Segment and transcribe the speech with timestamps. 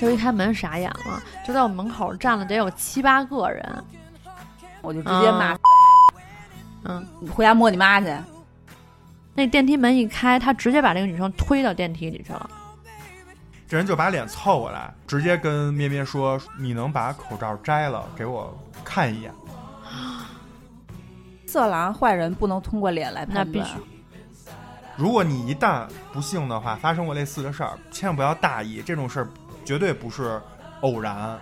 [0.00, 3.84] 就一开门傻眼了，就在我门口站了得有七八个人，
[4.80, 5.56] 我就直接骂，
[6.84, 8.14] 嗯，你回家摸你妈去。
[9.34, 12.50] 那电梯门一开，他直接把这个女生推到电梯里去了。
[13.68, 19.32] 这人就把脸凑过来，直接跟咩咩说：“你能把口罩摘了，给我看一眼。”
[21.46, 23.78] 色狼坏人不能通过脸来那判断必须。
[25.00, 29.28] 如果你一旦不幸的话发生过类似的事儿，千万不要大意，这种事儿
[29.64, 30.38] 绝对不是
[30.82, 31.40] 偶然。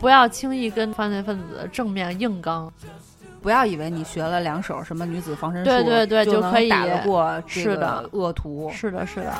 [0.00, 2.68] 不要轻易跟犯罪分子正面硬刚。
[3.40, 8.68] 不要以为你学了两手什么女子防身术，对对对就就可以能打得过这是的个恶徒。
[8.74, 9.32] 是的，是的。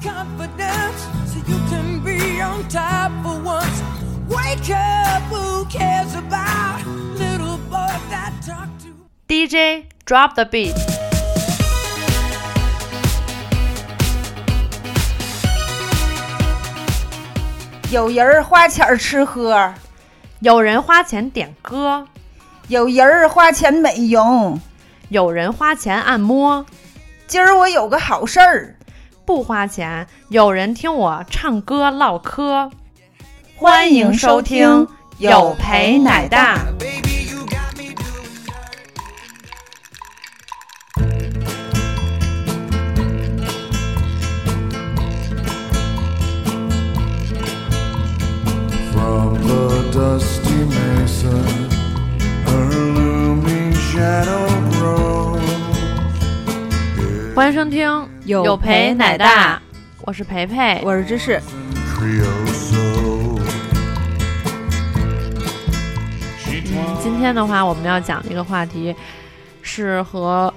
[0.00, 0.96] confidence
[1.26, 2.00] so you can
[17.92, 19.72] 有人花钱吃喝，
[20.40, 22.04] 有人花钱点歌，
[22.66, 24.60] 有人花钱美容。
[25.08, 26.66] 有人花钱按摩，
[27.28, 28.74] 今儿我有个好事儿，
[29.24, 32.68] 不花钱，有人听我唱歌唠嗑。
[33.54, 36.58] 欢迎收听有陪奶大。
[57.70, 59.62] 听有陪陪奶奶大大，
[60.02, 60.80] 我是培培。
[60.84, 61.40] 我是芝士。
[66.78, 68.94] 嗯，今天的话，我们要讲的一个话题
[69.62, 70.52] 是和，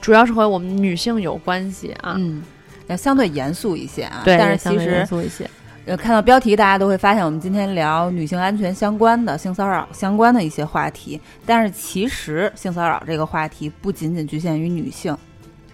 [0.00, 2.14] 主要是和我们女性有关系啊。
[2.16, 2.42] 嗯，
[2.86, 4.22] 要相对严肃一些啊。
[4.24, 5.48] 对，但是其实严肃一些。
[5.84, 11.20] 呃，看到标题，大家都会发现我们今天聊女性安全相关的、性骚扰相关的一些话题。
[11.44, 15.16] 但是其实性骚扰这个话题不仅仅局限于女性，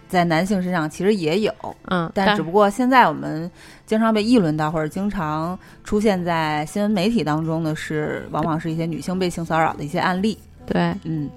[0.08, 1.52] 在男性身上其实也有。
[1.88, 3.50] 嗯，但只不过现在我们
[3.86, 10.36] 经常被议论到，或者经常出现在新闻媒体当中的是，往往是一些女性被性骚扰的一些案例。
[10.66, 11.30] 对，嗯，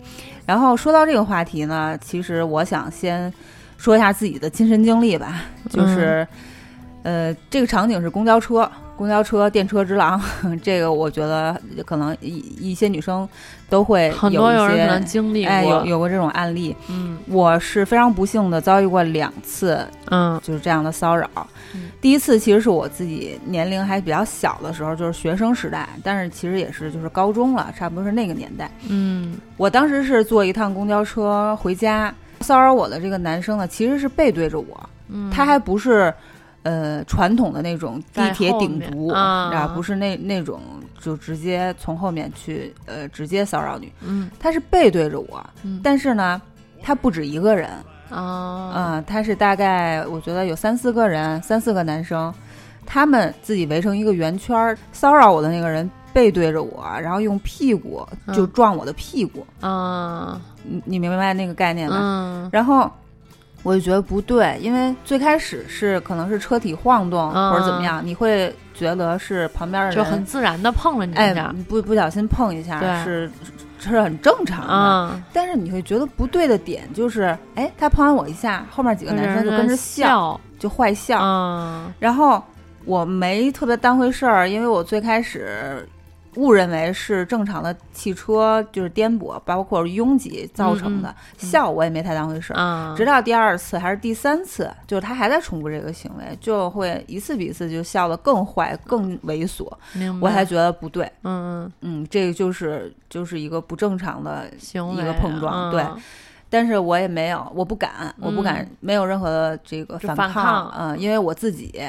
[0.46, 3.32] 然后说到这个话题呢，其实我想先
[3.78, 6.28] 说一下自己的亲身经历吧，就是，
[7.04, 8.70] 呃，这个场景是公交车，
[9.02, 10.22] 公交车电车之狼，
[10.62, 13.28] 这个我觉得可能一一些女生
[13.68, 15.52] 都会很有一些多有人可能经历过。
[15.52, 16.76] 哎有有过这种案例。
[16.88, 21.28] 嗯我是非常不幸的遭遇过两次嗯就是这样的骚扰。
[21.74, 28.70] 嗯第一次其实是我自己年龄还比较小的时候，就是学生时代，但是其实也是就是高中了，差不多是那个年代。
[28.88, 36.14] 嗯我当时是坐一趟公交车回家，骚扰我的这个男生呢，其实是背对着我，嗯，他还不是。
[36.64, 39.72] 呃，传统的那种地铁顶足，啊。
[39.74, 40.62] 不是那那种
[41.00, 44.30] 就直接从后面去呃直接骚扰你，嗯。
[44.40, 45.80] 他是背对着我，嗯。
[45.84, 46.42] 但是呢，
[46.82, 47.70] 他不止一个人，
[48.10, 52.34] 啊嗯，他是大概我觉得有三四个人，三四个男生，
[52.86, 60.40] 他们自己围成一个圆圈儿，骚扰我的那个人背对着我，然后用屁股就嗯撞我的屁股，啊。
[60.64, 61.98] 你你明白那个概念吗？
[62.00, 62.50] 嗯。
[62.52, 62.92] 然后
[63.64, 71.54] 我就觉得不对，因为最开始是可能是车体晃动、嗯或者怎么样，你会觉得是旁边的人就很自然的碰了你一哎下。
[71.70, 73.30] 不不小心碰一下是
[73.80, 74.74] 是很正常的。
[74.74, 81.20] 啊，但是你会觉得不对的点就是，哎，他碰完我一下，后面几个男生就跟着笑，笑就坏笑。
[81.20, 82.42] 啊然后
[82.86, 85.88] 我没特别当回事儿，因为我最开始
[86.36, 92.58] 误认为是正常的汽车就是颠簸，包括拥挤造成的，嗯笑我也没太当回事儿。
[92.58, 101.06] 啊，直到第二次还是第三次，就是他还在重复这个行为，就会一次比一次就笑得更坏、更猥琐，明白，我才觉得不对。
[101.24, 101.72] 嗯嗯。
[101.82, 105.72] 嗯，这个就是就是一个不正常的一个碰撞嗯。
[105.72, 105.86] 对。
[106.50, 110.70] 但是我也没有，我不敢，我不敢嗯，没有任何的这个反抗。
[110.78, 111.82] 嗯，因为我自己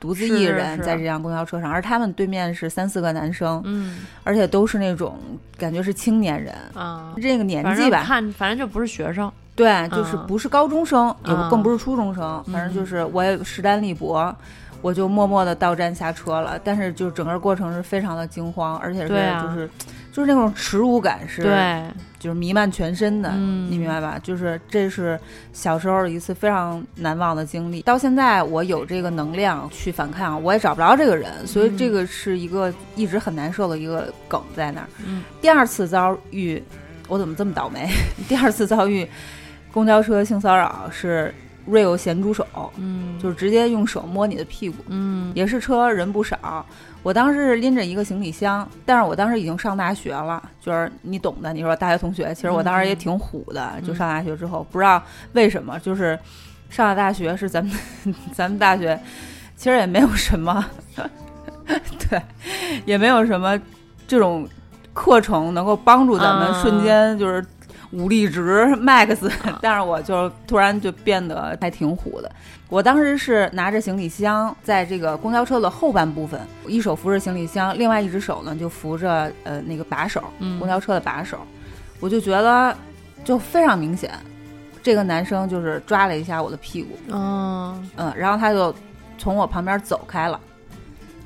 [0.00, 3.98] 独自一人在这辆公交车上，而他们对面是三四个男生，嗯。
[4.24, 5.18] 而且都是那种
[5.56, 9.30] 感觉是青年人，啊，这个年纪吧，看反正就不是学生。
[9.54, 10.26] 对，就是嗯。
[10.26, 11.50] 不是高中生，也嗯。
[11.50, 14.34] 更不是初中生，反正就是我也势单力薄。
[14.80, 19.68] 我就默默的到站下车了，但是就整个过程是非常的惊慌，而且是就是、
[20.12, 21.84] 就是那种耻辱感是对，
[22.18, 24.18] 就是弥漫全身的，嗯你明白吧？
[24.22, 25.18] 就是这是
[25.52, 27.82] 小时候一次非常难忘的经历。
[27.82, 34.88] 到现在我有这个能量去反抗，我也找不着这个人，所以嗯这个是一个一直很难受的一个梗在那儿。
[35.06, 36.62] 嗯第二次遭遇，
[37.06, 37.88] 我怎么这么倒霉？
[38.28, 39.08] 第二次遭遇
[39.70, 41.32] 公交车性骚扰是
[41.68, 44.76] real 咸猪手，嗯，就是直接用手摸你的屁股。
[44.88, 46.64] 嗯也是车人不少，
[47.02, 51.52] 我当时是拎着一个行李箱，但是我当时已经上大学了，就是你懂的。
[51.52, 56.18] 你说大学同学，其实我当时也挺虎的，就上大学之后，不知道为什么，就是
[56.70, 57.74] 上了大学是咱们
[58.32, 58.98] 咱们大学，
[59.56, 60.64] 其实也没有什么，
[61.66, 62.20] 对，
[62.86, 63.60] 也没有什么
[64.06, 64.48] 这种
[64.92, 67.44] 课程能够帮助咱们啊瞬间就是。
[67.92, 69.30] 武力值 max，
[69.62, 72.30] 但是我就突然就变得还挺虎的。
[72.68, 81.38] 我当时是拿着行李箱，在这个公交车的后半部分，一手扶着行李箱，另外一只手呢就扶着呃那个把手，嗯公交车的把手。
[82.00, 82.76] 我就觉得
[83.24, 84.12] 就非常明显，
[84.82, 88.74] 这个男生就是抓了一下我的屁股，嗯嗯，然后他就
[89.16, 90.38] 从我旁边走开了。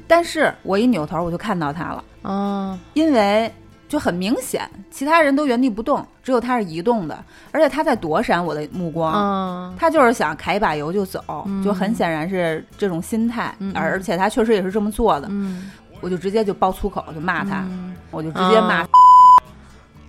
[0.07, 3.53] 但是我一扭头我就看到他了，嗯因为
[3.93, 9.13] 就很明显，其他人都原地不动，只有他是移动的，而且他在躲闪我的目光。
[9.13, 15.29] 嗯他就是想揩一把油就走，嗯就很显然是这种心态，而而且他确实也是这么做的。
[15.31, 18.83] 嗯，我就直接就爆粗口，就骂他，嗯我就直接骂，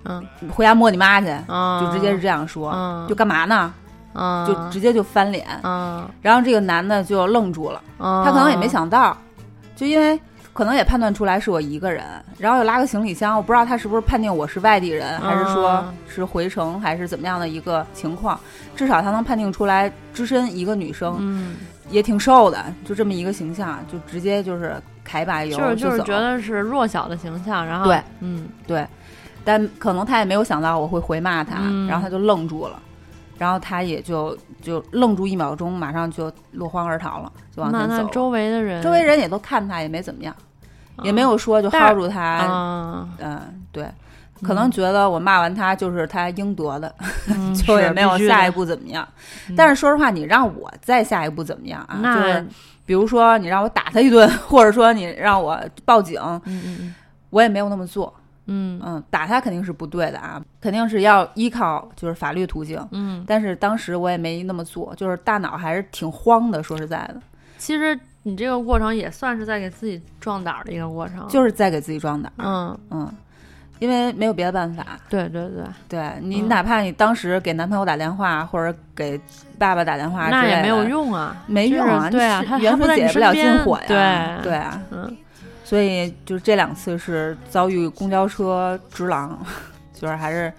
[0.06, 3.74] 嗯回家摸你妈去，啊，就直接是这样说，嗯就干嘛呢？
[4.14, 5.46] 啊，就直接就翻脸。
[5.62, 9.18] 啊，然后这个男的就愣住了，他他可能也没想到，
[9.76, 10.18] 就因为
[10.54, 12.06] 可能也判断出来是我一个人，
[12.38, 15.94] 然后又拉个行李箱，我不知道他是不是判定我是外地人，还是说啊。
[16.08, 18.40] 是回城，还是怎么样的一个情况。
[18.76, 21.56] 至少他能判定出来，只身一个女生，嗯，
[21.90, 24.76] 也挺瘦的，就这么一个形象，就直接就是
[25.10, 28.48] 揩把油就是就是觉得是弱小的形象，然后对，嗯。
[28.68, 28.86] 对，
[29.44, 31.88] 但可能他也没有想到我会回骂他，嗯。
[31.88, 32.80] 然后他就愣住了，
[33.44, 40.34] 然后他也就就愣住一秒钟，马上就落荒而逃了，就往那前走周围的人，周围人也都看他，也没怎么样，
[40.96, 43.86] 啊也没有说就薅住他，啊，嗯，对。
[44.42, 46.94] 可能觉得我骂完他就是他应得的，
[47.30, 48.66] 嗯 就也没有下一步。
[48.66, 49.08] 怎么样。
[49.50, 52.00] 嗯但是说实话，你让我再下一步怎么样啊？
[52.16, 52.46] 就是
[52.86, 56.96] 比如说你让我打他一顿，或者说你让我报警，嗯嗯
[57.30, 58.14] 我也没有那么做。
[58.46, 62.86] 嗯嗯，打他肯定是不对的啊，肯定是要依靠就是法律途径。
[62.92, 66.62] 嗯，但是当时我也没那么做，就是大脑还是挺慌的。
[66.62, 67.16] 说实在的，
[67.58, 72.32] 其实你这个过程也算是在给自己壮胆儿的一个过程，就是在给自己壮胆。
[72.38, 73.10] 嗯，嗯，
[73.80, 74.86] 因为没有别的办法。
[75.10, 79.20] 对对对，对你，嗯哪怕你当时给男朋友打电话，或者给
[79.58, 84.40] 爸爸打电话，那也没有，用啊，没用啊，就是对啊你是远他他不在你水解不了近火呀。
[84.42, 85.18] 对对啊，嗯
[85.64, 89.40] 所以就是这两次是遭遇公交车之狼，
[89.94, 90.52] 就是还是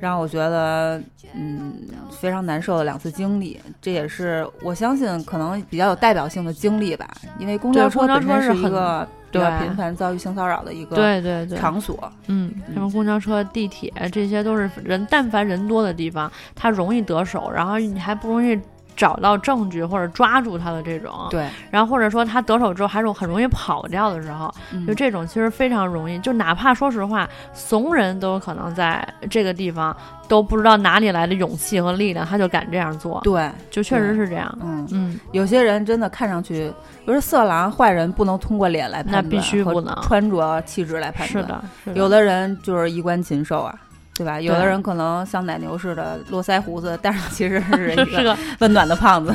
[0.00, 1.00] 让我觉得
[1.34, 1.74] 嗯
[2.10, 3.60] 非常难受的两次经历。
[3.80, 7.08] 这也是我相信可能比较有代表性的经历吧，
[7.38, 12.10] 因为公交车本身是一个比较对频繁遭遇性骚扰的一个对对对，场所。
[12.26, 18.58] 嗯，什么公交车、地铁，这些都是人，但凡人多的地方，它容易得手，然后你还不容易
[18.96, 24.86] 找到证据或者抓住他的这种，对，然后或者说他得手之后还是很容易跑掉的时候，嗯。
[24.86, 29.94] 就这种其实非常容易，就哪怕说实话，怂人都有可能在这个地方
[30.26, 34.58] 都不知道哪里来的勇气和力量，他就敢这样做，对，就确实是这样。
[34.62, 34.88] 嗯。
[34.92, 36.72] 嗯，有些人真的看上去，
[37.04, 39.94] 比如说色狼、坏人，不能通过脸来判断，那必须不能。
[40.02, 41.42] 穿着、气质来判断。
[41.44, 41.96] 是的，是的。
[41.96, 43.74] 有的人就是衣冠禽兽啊，
[44.16, 44.40] 对吧？
[44.40, 49.34] 有的人可能像奶牛似的络腮胡子，但是其实是一个 温暖的胖子。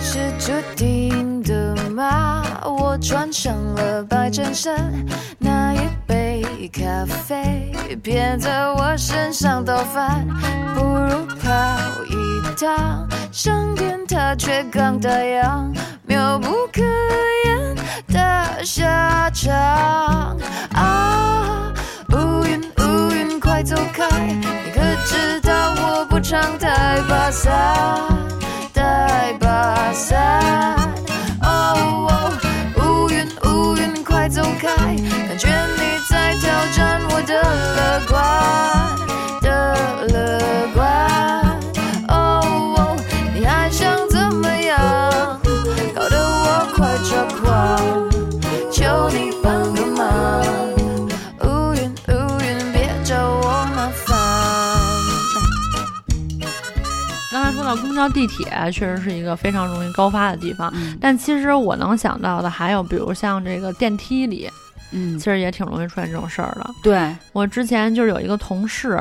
[0.00, 2.42] 是注定的吗？
[2.64, 4.92] 我穿上了白衬衫，
[5.38, 7.72] 那一杯咖啡
[8.02, 10.26] 别在我身上倒翻，
[10.74, 11.50] 不如跑
[12.08, 15.72] 一趟，上天它却刚打烊，
[16.04, 16.82] 妙不可
[17.44, 17.76] 言
[18.08, 19.52] 的下场
[20.74, 21.72] 啊！
[22.14, 27.52] 乌云乌云快走开，你可知道我不常带把伞？
[28.72, 30.76] 带把伞。
[31.42, 32.32] 哦哦，
[32.76, 34.68] 乌云乌云快走开，
[35.26, 38.73] 感觉你在挑战我的乐观
[57.64, 60.70] 说到公交、地铁，确实是一个非常容易高发的地方。
[60.74, 64.50] 嗯但其实我能想到的还有，比如像这个电梯里，
[64.94, 66.70] 嗯其，实也挺容易出现这种事儿的。
[66.82, 68.98] 对，我之前就是有一个同事，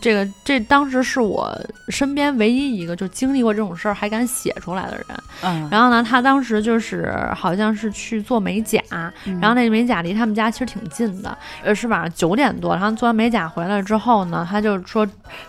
[0.00, 1.52] 这个这当时是我
[1.88, 5.06] 身边唯一一个就经历过这种事儿还敢写出来的人。
[5.42, 8.80] 嗯，然后呢，他当时就是好像是去做美甲，
[9.24, 15.04] 嗯然后那美甲离他们家其实挺近的，呃，是晚上九点多，然后做完美甲回来之后呢，他就说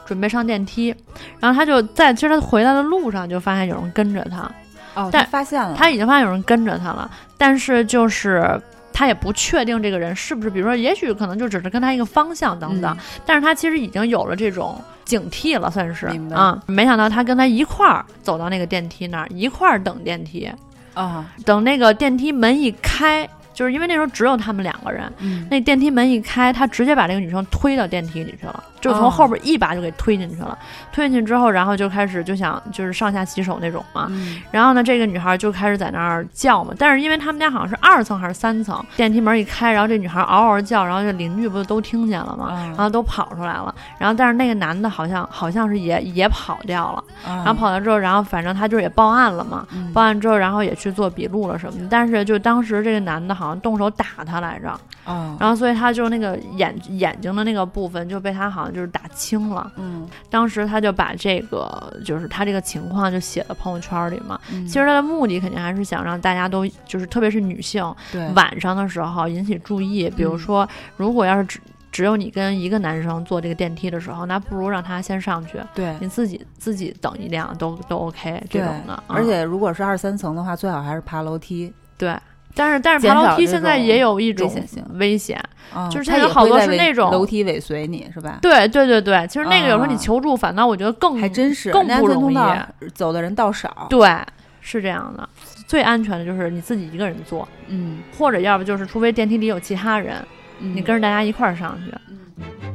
[0.05, 0.95] 准备上电梯，
[1.39, 4.49] 然后他就在其实他回来的路上就发现有人跟着他，
[4.95, 8.59] 哦，但他发现了，他已经发现有人跟着他了，但是就是。
[8.93, 13.03] 他也不确定这个人是不是，比如说，也许可能就只是跟他一个方向等等，嗯。
[13.25, 16.05] 但是他其实已经有了这种警惕了，算是。
[16.31, 20.49] 啊、没想到他跟他一块儿走到那个电梯那儿，一块儿等电梯，
[20.93, 30.57] 啊，等那个电梯门一开，就是因为那时候只有他们两个人，嗯，那电梯门一开，他直接把这个女生推到电梯里去了，就从哦后边一把就给推进去了。
[30.91, 34.07] 推进去之后，然后就开始就想就是上下其手那种嘛。
[34.09, 42.47] 嗯然后呢，这个女孩就开始在那儿叫嘛，但是因为他们家好像是二层还是三层，电梯门一开，然后这女孩嗷嗷叫，然后这邻居不就都听见了吗？
[42.51, 64.65] 啊然后都跑出来了，然后但是那个男的好像好像是也也跑掉了，然然后跑掉之后，然后反正他就也报案了嘛，嗯报案之后，然后也去做笔录了什么的，但是就当时这个男的好像动手打他来着，嗯，然后所以他就那个眼眼睛的那个部分就被他好像就是打青了，嗯，当时他就把这个就是他这个情况就写到朋友圈里嘛，嗯。
[64.67, 70.39] 其实他的目的肯定还是想让大家都就是特别是女性对，晚上的时候引起注意，比如嗯。
[70.39, 71.59] 说如果要是只
[71.91, 75.95] 只有你跟一个男生坐这个电梯的时候，那不如让他先上去，对。
[75.99, 79.25] 你自己自己等一辆都都 OK 这种的，而嗯。
[79.27, 82.17] 且如果是二三层的话，最好还是爬楼梯，对。
[82.55, 84.51] 但是但是爬楼梯现在也有一种
[84.93, 85.43] 危险
[85.89, 88.37] 就是他也现在有好多是那种楼梯尾随你是吧？
[88.41, 92.35] 对对对对，其实那个有时候你啊求助，反倒我觉得更还真是，更不容易。
[92.35, 94.15] 分通道走的人倒少，对，
[94.61, 95.27] 是这样的。
[95.65, 100.15] 最安全的就是你自己一个人坐，嗯，或者要不就是除非电梯里有其他人，
[100.59, 101.91] 嗯你跟着大家一块儿上去。
[101.91, 102.72] 常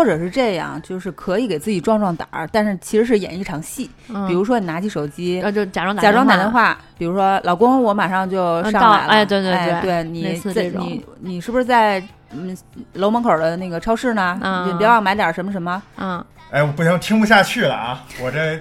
[0.00, 3.90] 或者是这样，就是可以给自己壮壮胆儿，但是其实是演一场戏。
[4.08, 9.12] 嗯比如说你拿起手机，呃，就假装假装打电电，话，比如说老公，我马上就上来了。
[9.12, 12.02] 哎对对对对，你在你你是不是在
[12.32, 12.56] 嗯
[12.94, 14.38] 楼门口的那个超市呢？
[14.40, 15.82] 嗯你别忘买点什么什么。
[15.98, 18.02] 嗯，哎，我不行，听不下去了啊！
[18.22, 18.58] 我这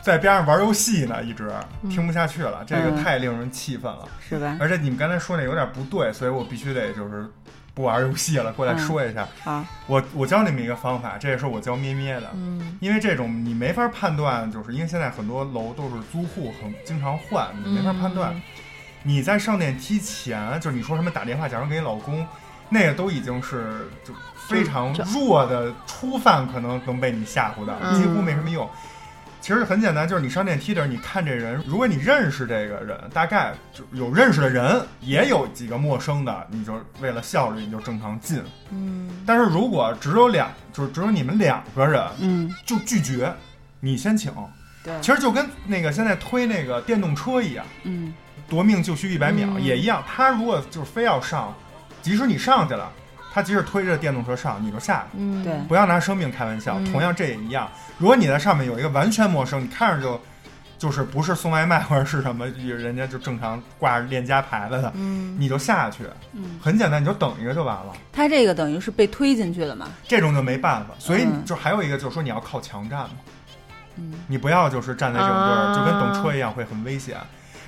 [0.00, 1.50] 在边上玩游戏呢，一直
[1.82, 4.08] 嗯听不下去了，这个嗯太令人气愤了。
[4.26, 4.56] 是吧？
[4.58, 7.26] 而且你们刚才说那有点不对，所以我必须得就是
[7.74, 9.26] 不玩游戏了，过来说一下。
[9.42, 12.30] 好，我我教你们一个方法，这也是我教咩咩的。
[12.34, 18.32] 嗯因为这种你没法判断，就是因为现在很多楼都是租户很经常换，你没法判断。
[18.34, 18.42] 嗯
[19.06, 22.26] 你在上电梯前，就是你说什么打电话，假如给你老公，
[22.70, 24.14] 那个都已经是就
[24.48, 28.66] 非常弱的初犯，可能能被你吓唬的，嗯几乎没什么用。
[29.44, 38.42] 其实很简单，就是你上电梯的时候，你看这人，如果你认识这个人，大概就有认识的人，也有几个陌生的，你就为了效率，你就正常进。
[38.70, 43.30] 嗯但是如果只有两，就是只有你们两个人，嗯，就拒绝，
[43.80, 44.32] 你先请。
[44.82, 48.14] 对，其实就跟那个现在推那个电动车一样，嗯
[48.48, 50.02] 夺命就需一百秒、嗯也一样。
[50.06, 51.54] 他如果就是非要上，
[52.00, 52.90] 即使你上去了，
[53.34, 56.76] 他即使推着电动车上，你就下去，嗯，对不要拿生命开玩笑。
[56.78, 60.20] 嗯同样这也一样，如果你在上面有一个完全陌生，你看着就
[60.78, 67.92] 就是不是送外卖或者是什么，人家就正常挂着链家牌子的，嗯你就下去，嗯，很简单，你就等一个就完了。
[68.12, 69.88] 他这个等于是被推进去了嘛？
[70.06, 73.10] 这种就没办法，所以嗯就还有一个就是说你要靠墙站嘛。
[73.96, 77.16] 嗯你不要就是站在这种地儿，啊就跟等车一样会很危险。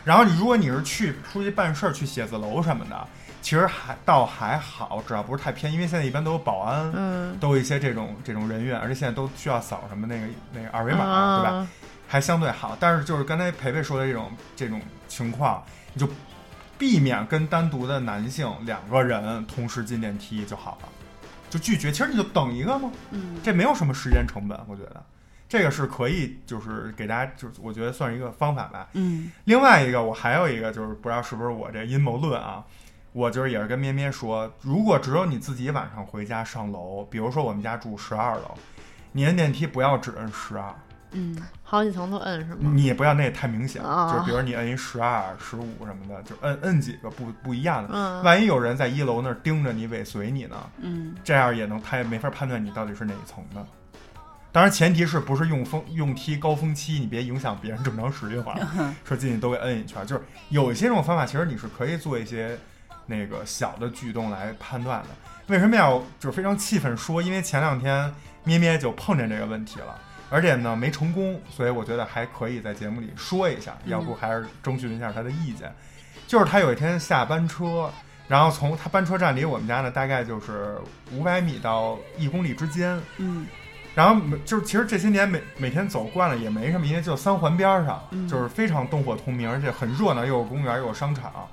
[0.05, 3.07] 然后你如果你是去出去办事儿，去写字楼什么的，
[3.47, 11.69] 其实还倒还好，只要不是太偏，因为现在一般都有保安，嗯，都有一些这种这种人员，而且现在都需要扫什么那个那个二维码，啊对吧？？
[12.09, 12.77] 还相对好。
[12.81, 15.63] 但是就是刚才培培说的这种这种情况，
[15.93, 16.13] 你就
[16.77, 20.89] 避免跟单独的男性两个人同时进电梯就好了，
[21.49, 21.93] 就拒绝。
[21.93, 25.01] 其实你就等一个嘛，嗯这没有什么时间成本，我觉得
[25.49, 28.89] 这个是可以，就是给大家，就是我觉得算是一个方法吧。
[28.95, 32.65] 嗯另外一个，我还有一个就是不知道是不是我这阴谋论啊，
[33.17, 38.55] 我就是也是跟咩咩说，如果只有你自己晚上回家上楼，比如说我们家住十二楼，
[39.11, 40.75] 你摁电梯不要只摁十二，
[41.13, 42.71] 嗯好几层都摁是吗？
[42.75, 47.89] 你也不要那也太明显，啊就是比如你摁一十二、十五什么的，就摁摁几个不不一样的。
[47.91, 53.67] 嗯，万一有人在一楼那儿盯着你尾随你呢，嗯这样也能他也没法判断你到底是哪一层的。
[54.53, 58.95] 当然，前提是不是用风用梯高峰期，你别影响别人正常使用啊。
[59.05, 62.59] 说进去都给摁一圈，就是有一些这种方法，其实你是可以做一些
[63.07, 65.09] 那个小的举动来判断的。
[65.47, 67.23] 为什么要就是非常气愤说？
[67.23, 69.97] 因为前两天咩咩就碰见这个问题了，
[70.29, 75.73] 而且呢没成功，所以我觉得还可以在节目里说一下，要不还是征询一下他的意见。
[76.27, 77.89] 就是他有一天下班车，
[78.27, 80.77] 然后从他班车站离我们家呢大概就是
[81.13, 83.47] 五百米到一公里之间，嗯
[83.95, 91.49] 然后每就是其实这些年每每天走惯了也没什么，因为就三环边儿上，嗯就是非常灯火通明，而且很热闹，又有公园又有商场。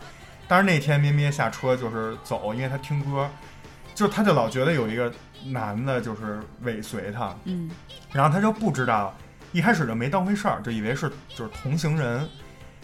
[0.54, 3.28] 但是那天咩咩下车就是走，因为他听歌，
[3.96, 5.12] 就他就老觉得有一个
[5.48, 7.72] 男的就是尾随他，嗯
[8.12, 9.12] 然后他就不知道，
[9.52, 12.30] 一开始就没当回事儿，就以为是就是同行人。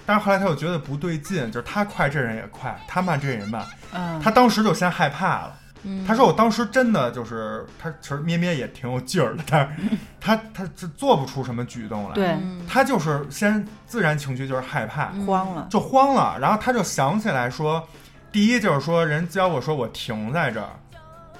[0.03, 5.58] 但是后来他又觉得不对劲，就是他快这人也快，他慢这人也慢，嗯，他当时就先害怕了。
[5.83, 12.15] 嗯他说：“我当时真的就是他，其实咩咩也挺有劲儿的，但是 他他是做不出什么举动来。
[12.15, 16.38] 对嗯他就是先自然情绪就是害怕，嗯慌了，就慌了。
[16.39, 17.88] 然后他就想起来说，
[18.31, 20.69] 第一就是说人教我说我停在这儿，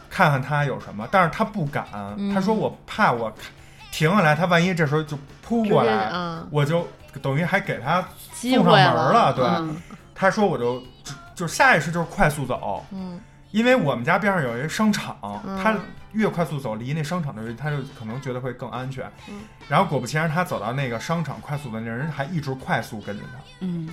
[0.10, 1.86] 看看他有什么，但是他不敢。
[2.18, 3.32] 嗯他说我怕我
[3.92, 6.88] 停下来，他万一这时候就扑过来，嗯，我就
[7.22, 8.04] 等于还给他
[8.34, 9.34] 送上会门了。
[9.34, 9.76] 对，嗯
[10.16, 13.20] 他说我就就就下意识就是快速走。”嗯
[13.52, 15.60] 因为我们家边上有一个商场，嗯。
[15.62, 15.76] 他
[16.14, 19.12] 越快速走，离那商场的距离，他就可能觉得会更安全。
[19.28, 19.42] 嗯。
[19.68, 23.40] 然后果不其然，他走到那个商场快速的那人还一直快速跟着他。
[23.60, 23.90] 嗯。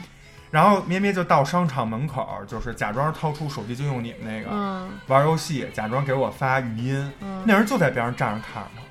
[0.50, 4.90] 然后咩咩就到商场门口，就是假装掏出手机，就用你们那个、嗯。
[5.08, 7.12] 玩游戏，假装给我发语音。
[7.20, 8.70] 嗯，那人就在边上站着看着。
[8.76, 8.82] 他，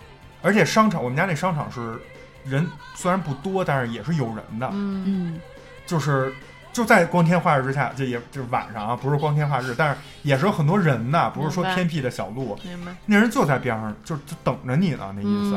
[0.41, 1.99] 而且商场我们家那商场是
[2.43, 5.04] 人虽然不多，但是也是有人的，嗯。
[5.08, 5.41] 嗯。
[5.88, 6.34] 就是
[6.75, 12.59] 就在光天化日之下，就也就是晚上啊，不是光天化日，但是也是有很多人呐，不是说偏僻的小路。
[13.05, 15.55] 那人就在边上，就就等着你呢，那意思。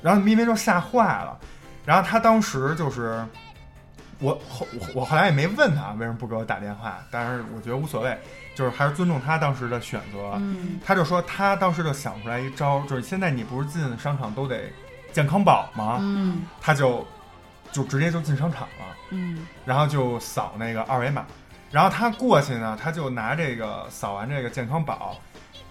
[0.00, 1.38] 然后咪咪就吓坏了，
[1.84, 3.22] 然后他当时就是，
[4.20, 8.18] 我后我我后来也没问他为什么不给我打电话，但是我觉得无所谓，
[8.54, 10.32] 就是还是尊重他当时的选择。
[10.36, 14.72] 嗯他就说他当时就想出来一招，就是现在你不是进商场都得
[15.12, 15.98] 健康宝吗？
[16.00, 17.06] 嗯他就
[17.74, 18.96] 就直接就进商场了。
[19.10, 21.26] 嗯然后就扫那个二维码，
[21.70, 25.18] 然后他过去呢，他就拿这个扫完这个健康宝，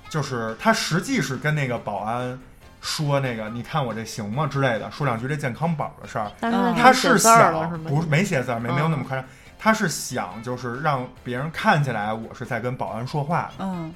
[0.10, 2.38] 就是他实际是跟那个保安
[2.82, 6.32] 说那个，你看我这行吗之类的，说两句这健康宝的事儿。
[6.40, 7.72] 但是嗯他是想？
[7.84, 9.26] 不是没写字儿，没没有那么嗯夸张，
[9.58, 13.94] 他是想就是让别人看起来我是在跟保安说话的，嗯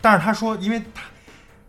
[0.00, 1.02] 但是他说，因为他。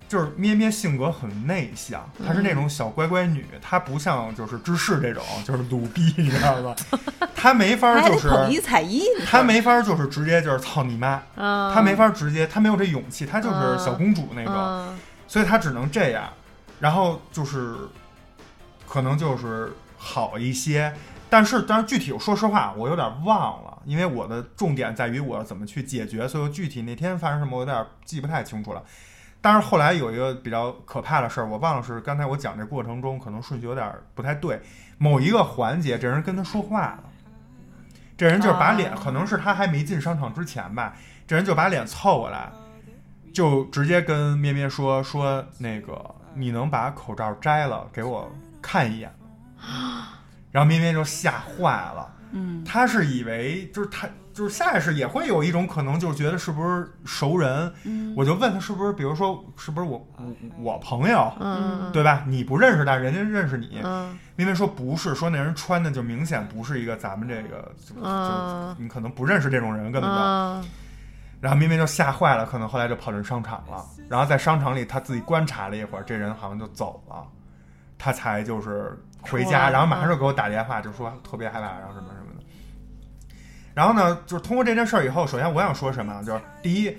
[0.08, 6.76] 就是咩咩性格很内向，她是那种小乖乖女，她不像就是芝士这种就是鲁逼，你知道吧？
[7.36, 8.30] 她没法还就是
[9.26, 16.32] 她没法就是直接就是操你妈，她，没法直接，她没有这勇气，她就是小公主那种，嗯所以她只能这样，
[16.80, 17.76] 然后就是
[18.88, 20.94] 可能就是好一些，
[21.32, 28.84] 但是但是具体我说实话我有点忘了，因为我的重点在于我怎么去解决，所以具体那天发生什么我有点记不太清楚了。
[29.46, 34.60] 但是后来有一个比较可怕的事儿，我忘了是刚才我讲这过程中可能顺序有点不太对，
[34.98, 37.04] 某一个环节这人跟他说话了，
[38.18, 40.96] 这人就是把脸，哦可能是他还没进商场之前吧，
[41.28, 42.52] 这人就把脸凑过来，
[43.32, 46.04] 就直接跟咩咩说说那个
[46.34, 48.28] 你能把口罩摘了给我
[48.64, 49.14] 看一眼。
[49.60, 50.08] 吗？
[50.50, 52.64] 然后咩咩就吓坏了，嗯。
[52.64, 60.26] 他是以为就是他就是下意识也会有一种可能，就是觉得是不是熟人，嗯我就问他是不是，比如说是不是我我
[60.60, 62.24] 我朋友，嗯对吧？
[62.28, 63.80] 你不认识他，人家认识你。
[63.84, 67.96] 嗯因为说不是，说那人穿的就明显不是一个咱们这个，就
[68.78, 70.18] 你可能不认识这种人，根本就。
[70.18, 70.64] 嗯
[71.42, 73.86] 然后明明就吓坏了，可能后来就跑进商场了。
[74.10, 77.24] 然后在商场里，他自己观察了一会儿，这人好像就走了，
[78.00, 82.25] 他才就是回家，然后马上就给我打电话，就说特别害怕，然后什么什么的。
[83.76, 86.24] 然后呢，就是通过这件事儿以后，首先我想说什么呢？
[86.24, 86.98] 就是第一，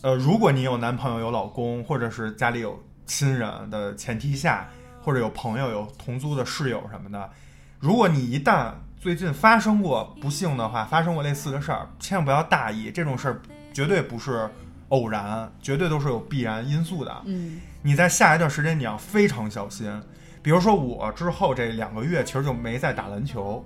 [0.00, 4.66] 呃，如果你有男朋友、有老公，或者是家里有亲人的前提下，
[5.02, 7.30] 或者有朋友、有同租的室友什么的，
[7.78, 13.42] 如果你一旦最近发生过不幸的话，发生过类似的事儿，千万不要大意，这种事儿
[13.74, 14.48] 绝对不是
[14.88, 17.14] 偶然，绝对都是有必然因素的。
[17.26, 19.92] 嗯你在下一段时间你要非常小心。
[20.40, 23.62] 比如说我之后这两个月其实就没再打篮球，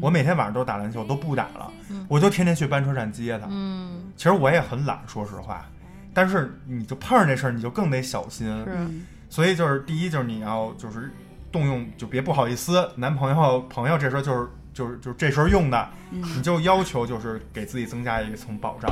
[0.00, 1.70] 我每天晚上都打篮球，都不打了，
[2.08, 3.46] 我就天天去班车站接他。
[3.50, 5.64] 嗯，其实我也很懒，说实话，
[6.12, 8.46] 但是你就碰上这事儿，你就更得小心。
[8.64, 8.88] 是，
[9.28, 11.12] 所以就是第一就是你要就是
[11.52, 18.90] 动用，就别不好意思，男朋友朋友这时候就是就是就是这时候用的，你就要求就是给自己增加一层保障。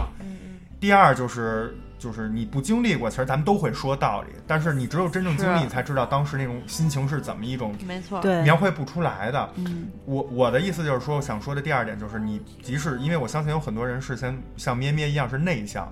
[0.78, 9.50] 第二就是就是你不经历过，其实咱们都会说道理，但是你只有真正经历，你才知道当时那种心情是怎么一种没错，对，描绘不出来的。
[9.54, 9.86] 嗯。
[10.04, 15.86] 我我的意思就是说，想说的第二点就是，你即使因为我相信有很多人是先像咩咩一样是内向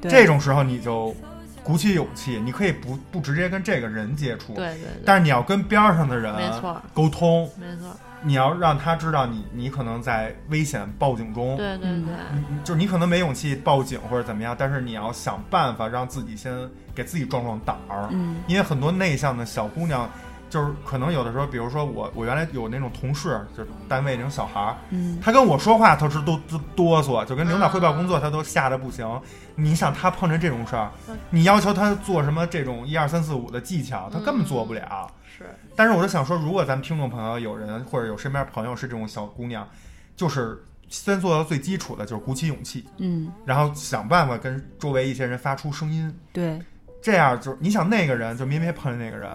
[0.00, 1.14] 的，这种时候你就
[1.62, 6.80] 鼓起勇气，你可以不不直接跟这个人接触，对对对，但是你要跟边儿上的人没错。
[6.94, 16.52] 沟通，没错，你要让他知道你你可能在危险报警中，对对对，嗯就是你可能没勇气报警或者怎么样，但是你要想办法让自己先
[16.94, 18.36] 给自己壮壮胆儿，嗯。
[18.46, 20.08] 因为很多内向的小姑娘，
[20.50, 25.18] 就是可能有的时候，比如说我，我原来有那种同事，就是单位那种小孩儿，嗯。
[25.22, 29.08] 他跟我说话，他是都都哆嗦，就跟领导汇报工作，他都吓得不行。
[29.54, 30.90] 你想他碰着这种事儿，
[31.30, 35.10] 你要求他做什么这种一二三四五的技巧，他根本做不了。
[35.40, 39.66] 是，但是我就想说，如果咱们听众朋友有人或者有身边朋友是这种小姑娘，
[40.14, 46.14] 就是先做到最基础的，就是鼓起勇气，嗯，然后想办法跟周围一些人发出声音。
[46.30, 46.60] 对，
[47.00, 49.34] 这样就是你想那个人就咩咩碰见那个人，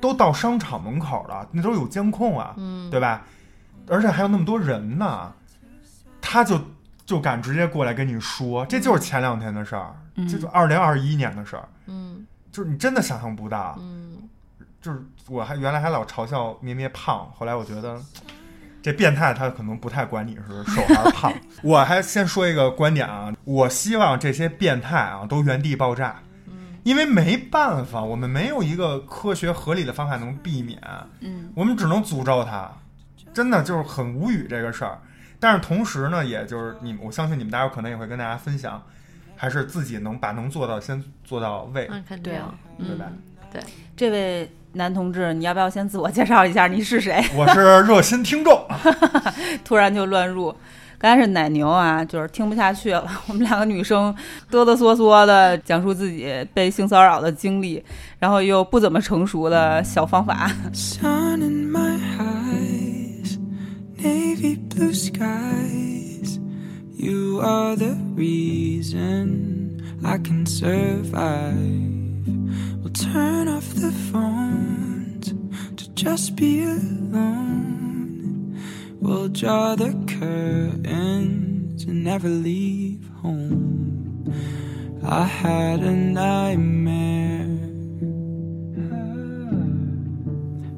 [0.00, 3.26] 都到商场门口了，那都有监控啊，嗯，对吧？
[3.86, 5.30] 而且还有那么多人呢，
[6.22, 6.58] 他就
[7.04, 10.26] 就敢直接过来跟你说，这就是前两天的事儿，嗯。
[10.26, 12.26] 这就二零二一年的事儿，嗯。
[12.50, 13.76] 就是你真的想象不到。
[13.80, 14.28] 嗯，
[14.84, 17.98] 就是我还原来还老嘲笑咩咩胖，后来我觉得
[18.82, 21.32] 这变态他可能不太管你是瘦还是胖。
[21.64, 26.20] 我还先说一个观点啊，我希望这些变态啊都原地爆炸，
[26.82, 30.78] 因为没办法，我们没有一个科学合理的方法能避免，
[31.20, 32.70] 嗯我们只能诅咒他，
[33.32, 35.00] 真的就是很无语这个事儿。
[35.40, 38.82] 但是同时呢，也就是你们，我相信你们大家可能也会跟大家分享，
[39.34, 42.34] 还是自己能把能做到先做到位，嗯肯定
[42.78, 43.10] 对，对吧？
[43.96, 47.24] 这位男同志，你要不要先自我介绍一下你是谁？
[47.36, 48.60] 我是热心听众。
[49.64, 50.54] 突然就乱入。
[50.98, 53.04] 刚才是奶牛啊，就是听不下去了。
[53.26, 54.14] 我们两个女生
[54.50, 57.82] 哆哆嗦嗦的讲述自己被性骚扰的经历，
[58.18, 60.50] 然后又不怎么成熟的小方法。
[60.72, 63.38] Sun in my eyes,
[63.98, 66.38] navy blue skies.
[66.96, 72.03] You are the reason I can survive.
[72.94, 75.34] Turn off the phones
[75.76, 78.56] to just be alone.
[79.00, 84.32] We'll draw the curtains and never leave home.
[85.02, 87.48] I had a nightmare.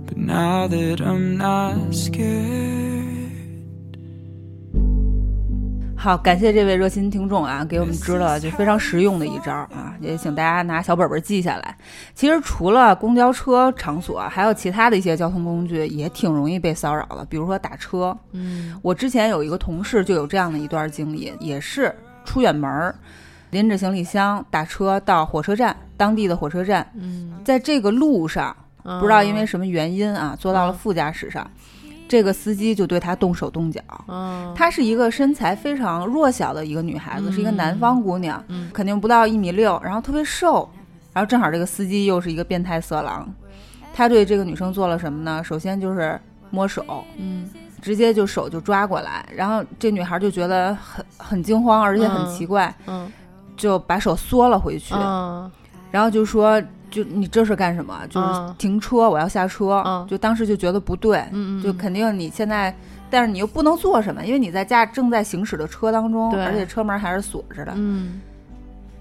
[0.06, 3.15] But now that I'm not scared.
[6.06, 11.76] 好，感谢这位热心听众啊，给我们支了就非常实用的一招啊，也请大家拿小本本记下来。
[12.14, 18.16] 其实除了公交车场所，还有其他的一些交通工具也挺容易被骚扰的，比如说打车。
[18.30, 21.92] 嗯我之前有一个同事就有这样的一段经历，也是
[22.24, 22.94] 出远门儿，
[23.50, 31.50] 拎着行李箱打车到火车站，当地的火车站，嗯，在这个路上不不知道因为什么原因啊，坐到了副驾驶上，
[32.08, 33.80] 这个司机就对她动手动脚。
[34.08, 37.32] 嗯，她是一个身材非常弱小的一个女孩子，嗯。
[37.32, 38.70] 是一个南方姑娘，嗯。
[38.72, 40.68] 肯定不到一米六，然后特别瘦，
[41.12, 43.28] 然后正好这个司机又是一个变态色狼，
[43.92, 45.42] 他对这个女生做了什么呢？
[45.42, 46.84] 首先就是摸手，
[47.18, 47.48] 嗯。
[47.82, 52.34] 直接就手就抓过来，然后这女孩就觉得很很惊慌，而且很嗯。
[52.34, 53.12] 奇怪，嗯。
[53.56, 55.50] 就把手缩了回去，嗯。
[55.90, 56.62] 然后就说。
[56.96, 57.94] 就你这是干什么？
[58.08, 59.82] 就是嗯停车，我要下车。
[59.84, 62.74] 嗯就当时就觉得不对，嗯，就肯定你现在，
[63.10, 67.72] 但是你又不能做什么，因为你在家正在行驶的车当中，对而且车门还是锁着的。
[67.76, 68.20] 嗯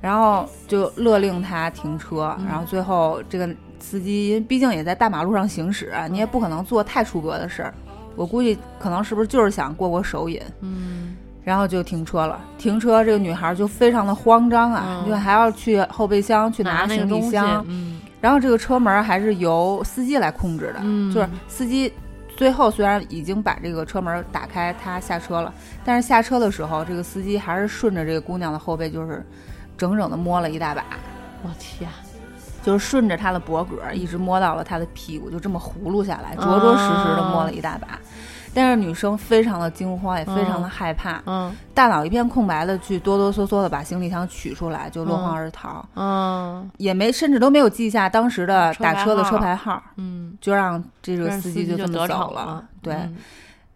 [0.02, 7.74] 然后就勒令他停车，嗯然后最后这个司机毕竟也在大马路上行驶，你也不可能做太出格的事儿。
[8.16, 12.38] 我估计可能是不是就是想过过手瘾，嗯然后就停车了。
[12.58, 15.10] 停车，这个女孩就非常的慌张啊，嗯。
[15.10, 18.02] 就还要去后备箱去拿行李箱，嗯。
[18.20, 21.14] 然后这个车门还是由司机来控制的，嗯。
[21.14, 21.94] 就是司机
[22.36, 25.54] 最后虽然已经把这个车门打开，他下车了，
[25.86, 29.24] 但是下车的时候，这个司机还是顺着这个姑娘的后背，就是
[29.78, 30.84] 整整的摸了一大把，
[31.44, 31.88] 我天，
[32.64, 38.00] 就是顺着她的脖颈儿一直摸到了她的屁股，就这么葫芦下来，着着实实的摸了一大把。
[38.56, 41.54] 但是女生非常的惊慌，也非常的害怕，嗯。
[41.74, 46.72] 大脑一片空白的去哆哆嗦嗦的把行李箱取出来，就落荒而逃，嗯。
[46.78, 53.18] 也没甚至都没有记下当时的打车的车牌号，嗯，就让这个司机就这么走逞了，对，嗯。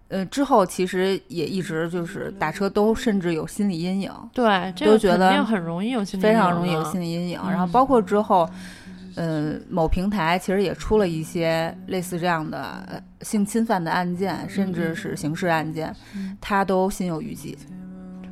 [0.08, 7.40] 呃，之后其实也一直就是打车都甚至有心理阴影，对，这个都觉得很容易有心理非常容易有心理阴影。
[7.44, 8.50] 嗯然后包括之后，
[9.20, 17.58] 呃，某平台其实也出了一些类似这样的呃性侵犯的案件，甚至是刑事案件，嗯他都心有余悸，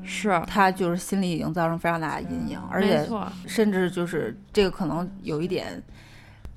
[0.02, 3.06] 是，他就是心里已经造成非常大的阴影，而且，
[3.46, 5.84] 甚至就是这个可能有一点。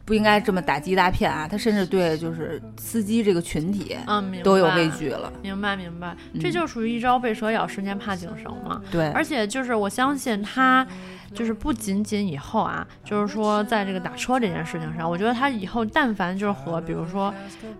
[0.03, 1.47] 不应该这么打击一大片啊！
[1.47, 4.89] 他甚至对就是司机这个群体嗯，都有畏。
[4.91, 5.33] 惧了。
[5.41, 8.83] 明白明白，这嗯就属于一朝被蛇咬，十年怕井绳嘛。
[8.91, 10.85] 对，而且就是我相信他，
[11.33, 17.33] 就是不仅仅以后啊，就是说在这个打车这件事情上，我觉得他以后但凡就是和比如说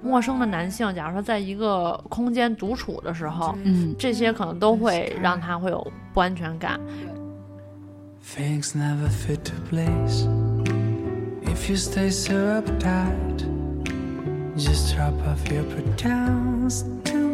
[0.03, 6.79] 陌生的男性，假如说在一个空间独处的时候，嗯，这些可能都会让他会有不安全感。
[8.23, 10.27] Things never fit to place.
[11.43, 13.45] If you stay so uptight,
[14.57, 17.30] just drop off your pretense to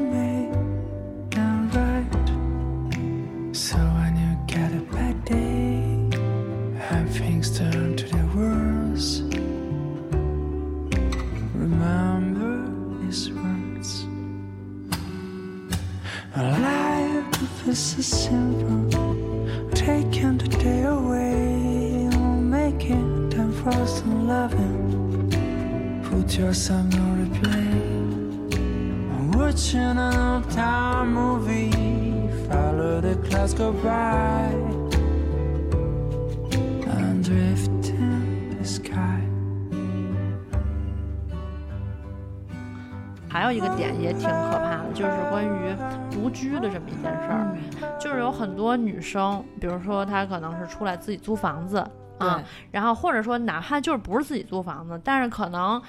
[49.07, 51.79] 生，比如说他可能是出来自己租房子
[52.19, 55.81] 啊，然后或者说哪怕就是不是自己租房子，但是可能。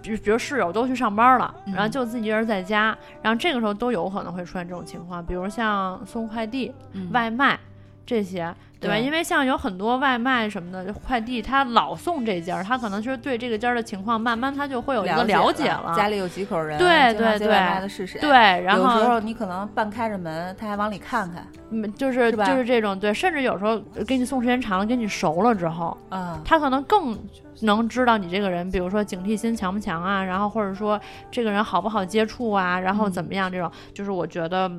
[0.00, 7.58] 比比如室友都去上班了，然后就自己一人在家，然后这个时候都有可能会出现这种情况，比如像送快递、嗯外卖
[8.06, 8.96] 这些，对吧？
[8.96, 18.20] 对因为像有很多外卖什么的快递，他老送这家儿，他可能就是对这个家儿的情况，慢慢他就会有一个了解了，家里有几口人，对对对接外卖的是谁？
[18.20, 27.18] 对，然后有时候你可能半开着门，他还往里看看，嗯，就是就是这种对，甚至有时候给你送时间长了，跟你熟了之后，啊，他可能更
[27.62, 34.70] 能知道你这个人，比如说警惕心强不强啊，然后或者说这个人好不好接触啊，然后怎么样这种，就是我觉得。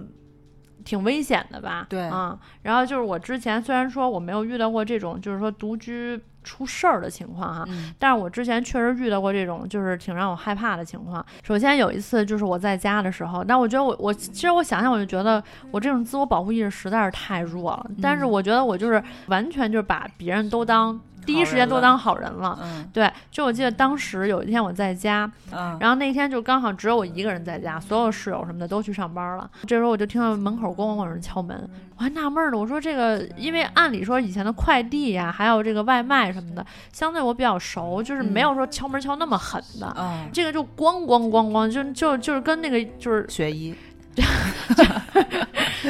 [0.89, 1.86] 挺危险的吧？
[1.88, 11.23] 对啊、然后就是我之前虽然说我没有遇到过这种，就是说独居出事儿的情况哈，嗯但是我之前确实遇到过这种，就是挺让我害怕的情况。
[11.43, 22.58] 首先有一次就是我在家的时候，但我觉得我我其实我想想我就觉得我这种自我保护意识实在是太弱了，但是我觉得我就是完全就是把别人都当第一时间都当好人了。
[22.62, 29.49] 嗯对，就我记得当时有一天我在家，嗯，然后那天就刚好只有我一个人在家，所有室友什么的都去上班了。
[29.67, 39.95] 这时候我就听到门口咣咣咣有人敲门，我还纳闷儿呢，我说这个，因为按理说以前的快递呀，还有这个外卖什么的，相对我比较熟，就是没有说敲门敲那么狠的。
[39.97, 43.75] 嗯，这个就咣咣咣咣，就就就是跟那个就是雪姨，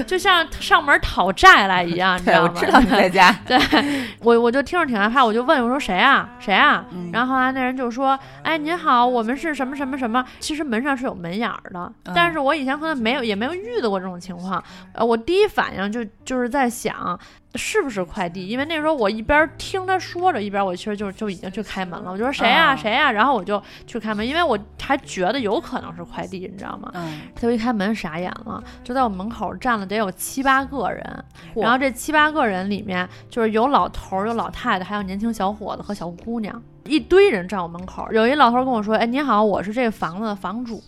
[0.04, 2.52] 就像上门讨债来一样，你知，道吗？
[2.56, 3.36] 我知道你在家，
[4.22, 6.86] 我我就听着挺害怕，我就问我说谁啊谁啊？
[6.92, 14.64] 嗯然后后来那人就说：“哎，您好，我们是什么什么什么。”其实门上是有门眼儿的，嗯但是我以前可能没有也没有遇到过这种情况。
[14.94, 17.18] 呃，我第一反应就就是在想。
[17.56, 18.48] 是不是快递？
[18.48, 22.12] 因为那时候我一边听他说着，一边我其实就就已经去开门了。
[22.12, 26.92] 我就说谁呀、啊谁呀、然后我就去开门，因为我还觉得有可能是快递，你知道吗？
[26.94, 38.08] 嗯，他就一开门傻眼了，就在我门口站了得有七八个人，然后这七八个人里面就是有老头儿、有老太太，还有年轻小伙子和小姑娘，一堆人站我门口。
[38.12, 40.82] 有一老头儿跟我说：“哎，你好，我是这个房子的房主，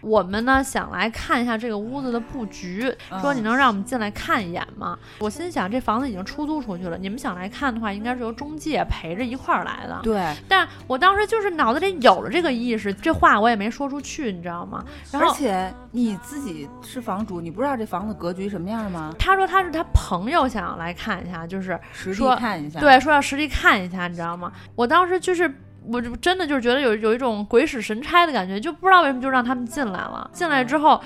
[0.00, 9.98] 我们呢想来看一下这个屋子的布局，说你能让我们进来看一眼吗？”我心想，这房子已经出租出去了，你们想来看的话，应该是由中介陪着一块儿来的。
[10.04, 14.84] 对，但我当时就是脑子里有了这个意识，这话我也没说出去，你知道吗？
[15.10, 19.12] 然而且你自己是房主，你不知道这房子格局什么样吗？
[19.18, 24.52] 他说他是他朋友想要来看一下，就是实地看一下，，对，说要实地看一下，你知道吗？
[24.76, 25.54] 我当时就是是
[25.86, 30.30] 我就真的就是觉得有有一种鬼使神差的感觉，就不知道为什么就让他们进来了。
[30.32, 31.00] 进来之后，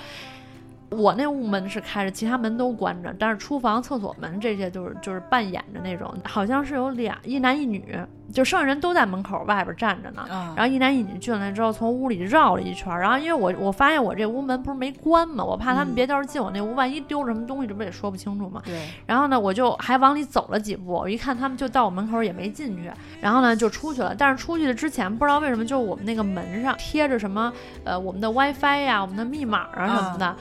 [0.89, 7.97] 我那屋门是开着，其他门都关着，但是厨房、厕所门这些就是就是半掩着那种，好像是有俩一男一女，
[8.31, 10.21] 就剩下人都在门口外边站着呢。
[10.29, 18.61] 啊然后一男一女进来之后，从屋里绕了一圈儿，然后因为我我发现我这屋门不是没关嘛，我怕他们嗯别到时候进我那屋，万一丢了什么东西，这不也说不清楚嘛？
[18.63, 24.15] 对，然后呢，我就还往里走了几步，我一看他们就到我门口也没进去，然后呢就出去了。
[24.17, 27.51] 但是出去的之前不知道为什么，就是我们那个门上贴着什么
[27.83, 30.35] 呃我们的 WiFi 呀、我们的密码啊什么的，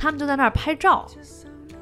[0.00, 1.06] 他们就在那儿拍照。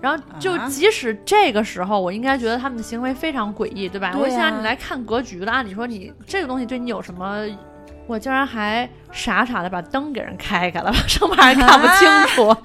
[0.00, 4.12] 然后就啊即使这个时候，我应该觉得他们的行为非常诡异，对吧？
[4.12, 7.44] 对我想呀你来看格局的，按理说你这个东西对你有什么？
[8.06, 12.56] 我竟然还傻傻的把灯给人开开了，生怕人看不清楚。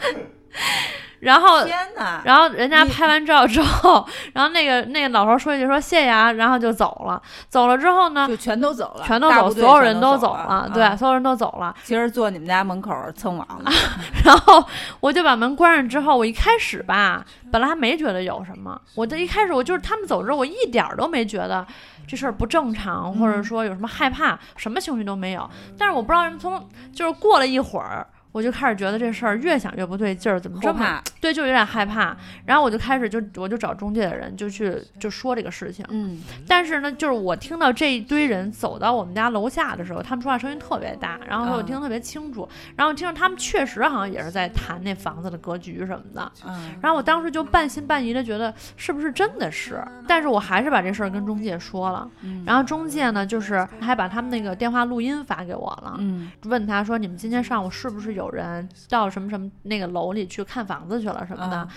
[1.23, 2.21] 然后天哪！
[2.25, 7.21] 然后人家拍完照之后， 然后那个那个老头说一句说谢谢啊，然后就走了。
[7.49, 11.73] 走了之后呢，就全都走了，全都走，所有人都走了，对，啊所有人都走了。
[11.83, 13.71] 其实坐你们家门口蹭网呢，
[14.25, 14.63] 然后
[14.99, 21.65] 我就把门关上之后，我一开始吧，本来还没觉得有什么，我这一开始我就是他们走之后，我一点儿都没觉得
[22.05, 25.49] 这事儿不正常，或者说有什么害怕，什么情绪都没有。
[25.77, 28.05] 但是我不知道为什么从就是过了一会儿。
[28.33, 32.17] 我就开始觉得这事儿越想越不对劲儿，怎么这么对，就有点害怕。
[32.45, 35.85] 然后我就开始就我就找中介的人就去就说这个事情。
[35.89, 46.31] 嗯，但是呢，就是我听到这一堆人走到我们家楼下的时候，他们说话声音特别大，然后我嗯听得特别清楚，然后听着他们确实好像也是在谈那房子的格局什么的。
[46.45, 52.09] 嗯，然后我当时就半信半疑的觉得是不是真的是，但是我还是把这事儿跟中介说了。
[52.21, 61.57] 嗯然后中介呢，就是还把他们那个电话录音发给我了，嗯问他说你们今天上午是不是有人到什么什么那个楼里去看房子去了什么的。
[61.63, 61.67] 嗯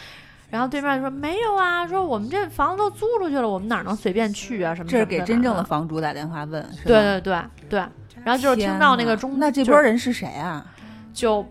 [0.48, 5.64] 然后对面就说没有啊，说我们这房子都租出去了，我们哪能随便去啊什么这是给真正的的。
[5.64, 7.80] 房主打电话问，对对对对，
[8.22, 10.64] 然后就是听到那个中，哪那这就波人是谁啊？
[11.12, 11.44] 就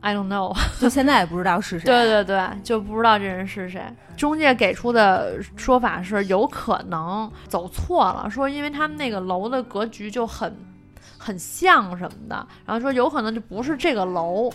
[0.00, 1.86] I don't know， 就现在也不知道是谁。
[1.86, 3.80] 对对对，就不知道这人是谁。
[4.16, 10.52] 中介给出的说法是有可能走错了，说因为他们那个楼的格局就很
[11.18, 14.50] 很像什么的，然后说有可能就不是这个楼。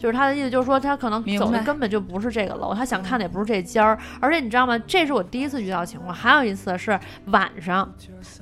[0.00, 4.78] 就是他的意思，就是说他可能走的根本就不是这个楼，他想看的也不是这间儿，而且你知道吗？
[4.86, 7.86] 这是我第一次遇到情况，还有一次是晚上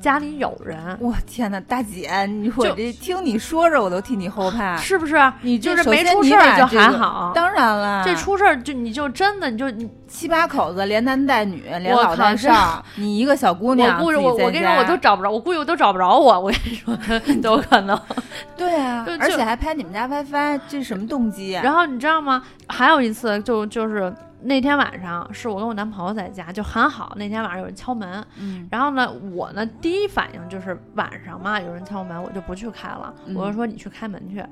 [0.00, 4.76] 家里有人，我天哪，大姐，你我这听你说着我都替你后怕。
[4.76, 5.16] 是不是？
[5.42, 16.96] 你就是没出事儿就把这个还好，当然了，这出事儿就你就真的你就你七八口子，连男带女，连老带少，你一个小姑娘，我估计我我跟你说我都找不着，我估计我都找不着我，我跟你说
[17.42, 17.98] 都有可能。
[18.56, 21.62] 对啊而且还拍你们家 WiFi，这是什么动机啊？
[21.62, 22.42] 然后你知道吗？
[22.68, 27.12] 还有一次就就是那天晚上是我跟我男朋友在家，就很好。
[27.16, 34.44] 那天晚上有人敲门，嗯然后呢，我呢第一反应就是晚上嘛有人敲门，我就不去开了，嗯我就说你去开门去。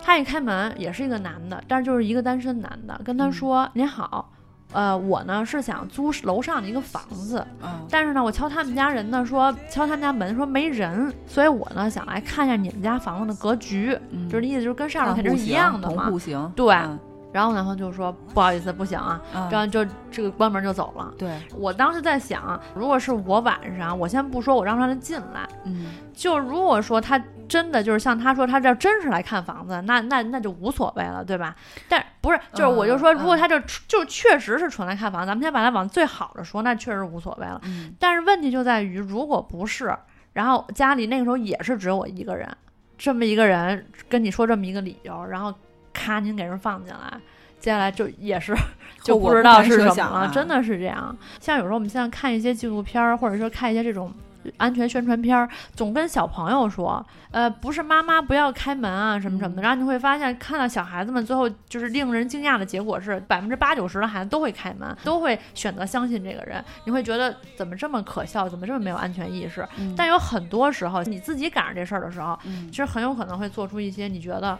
[0.00, 4.32] 他一开门也是一个男的，但是就是一个单身男的，跟他嗯说：“您好，
[4.72, 7.86] 呃，我呢是想租楼上的一个房子，嗯。
[7.90, 14.28] 但是呢，我敲他们家人呢，说敲他们家门说没人，所以我呢想来看一下你们家房子的格局，嗯。
[14.28, 16.04] 就是意思就是跟上面肯定是一样的嘛。
[16.04, 16.18] 同户。
[16.18, 16.98] 型，对嗯
[17.32, 21.12] 然后我男朋友就说不好意思，不行啊，嗯然后就这个关门就走了。
[21.18, 31.54] 对，我当时在想，如果是我晚上，我先不说我让他进来，嗯就如果说他真的就是像他说他这真是来看房子，那那那就无所谓了，对吧？
[31.88, 37.60] 但不是，就是我就说，嗯如果他就就确实是纯来看房，咱们先把他往最好的说，那确实无所谓了。
[37.64, 39.94] 嗯但是问题就在于，如果不是，
[40.32, 42.48] 然后家里那个时候也是只有我一个人，
[42.96, 45.54] 这么一个人跟你说这么一个理由，然后
[45.98, 47.18] 咔您给人放进来，
[47.58, 48.54] 接下来就也是
[49.02, 51.16] 就不知道是什么了，真的是这样。
[51.40, 54.12] 像有时候我们现在看一些纪录片儿，或者说看一些这种。
[54.56, 59.60] 安全宣传片儿总跟小朋友说，呃，不是妈妈不要开门啊，什么什么的。
[59.60, 66.64] 嗯然后你会发现，看到小孩子们最后就是令人惊讶的结果是，百分之八九十的孩子都会开门，都会选择相信这个人。
[66.84, 69.66] 你会觉得怎么这么可笑，怎么这么没有安全意识？
[69.76, 74.58] 嗯但有很多时候，你自己赶上这事儿的时候，嗯其实很有可能会做出一些你觉得，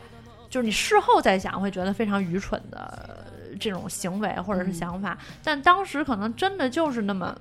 [0.48, 3.24] 就是你事后再想会觉得非常愚蠢的
[3.60, 7.36] 这种行为或者是想法，但当时可能真的就是那么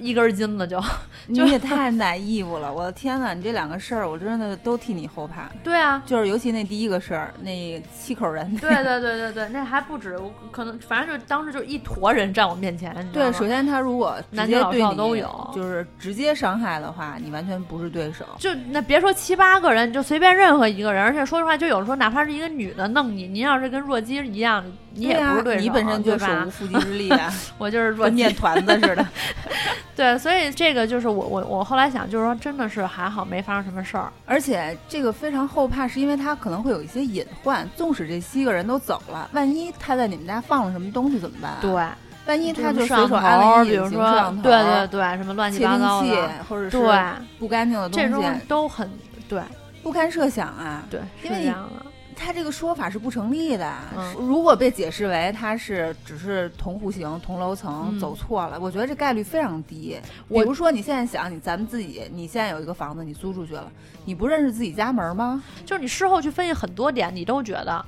[0.00, 0.82] 一根筋了就，
[1.26, 5.48] 你也太难义务了，我的天呐，你这两个事儿，我真的都替你后怕。
[5.62, 6.02] 对啊。
[6.06, 18.24] 就是尤其那第一个事儿，那七口人，对对对对对，那还不止，我可能反正就当时就一坨人站我面前，对，首先他如果直男女老接对你少都有就是直接伤害的话，你完全不是对手。
[18.38, 29.06] 就那别说七八个人，就随便任何一个人，而且说实话，就有时候哪怕是一个女的弄你，您要是跟弱鸡一样，你也不是对你本身就手无缚鸡之力啊， 我就是 弱鸡跟面，团子似的。
[29.96, 34.10] 对，所以这个就是我我我后来想，就是说真的是还好没发生什么事儿。
[34.24, 37.68] 而且这个非常后怕，是因为他可能会有一些隐患。
[37.76, 41.70] 纵使这七个人都走了，万一他在你们家放了什么东西怎么办？，对，
[42.26, 47.02] 万一他就就是随手安了比如说，对对对，什么乱七八糟的，或者是对，
[47.38, 48.90] 不干净的东西这种，都很
[49.28, 49.42] 对
[49.82, 50.82] 不堪设想啊。
[50.90, 51.89] 对，是因为你这样的。
[52.20, 53.74] 他这个说法是不成立的。
[53.96, 59.98] 嗯如果被解释为他是只是同户型、同楼层嗯走错了，我觉得这概率非常低。
[60.28, 63.72] 比我如说你现在想，你咱们自己，你现在有一个房子，你租出去了，
[64.04, 65.42] 你不认识自己家门吗？
[65.64, 67.84] 就是你事后去分析很多点，你都觉得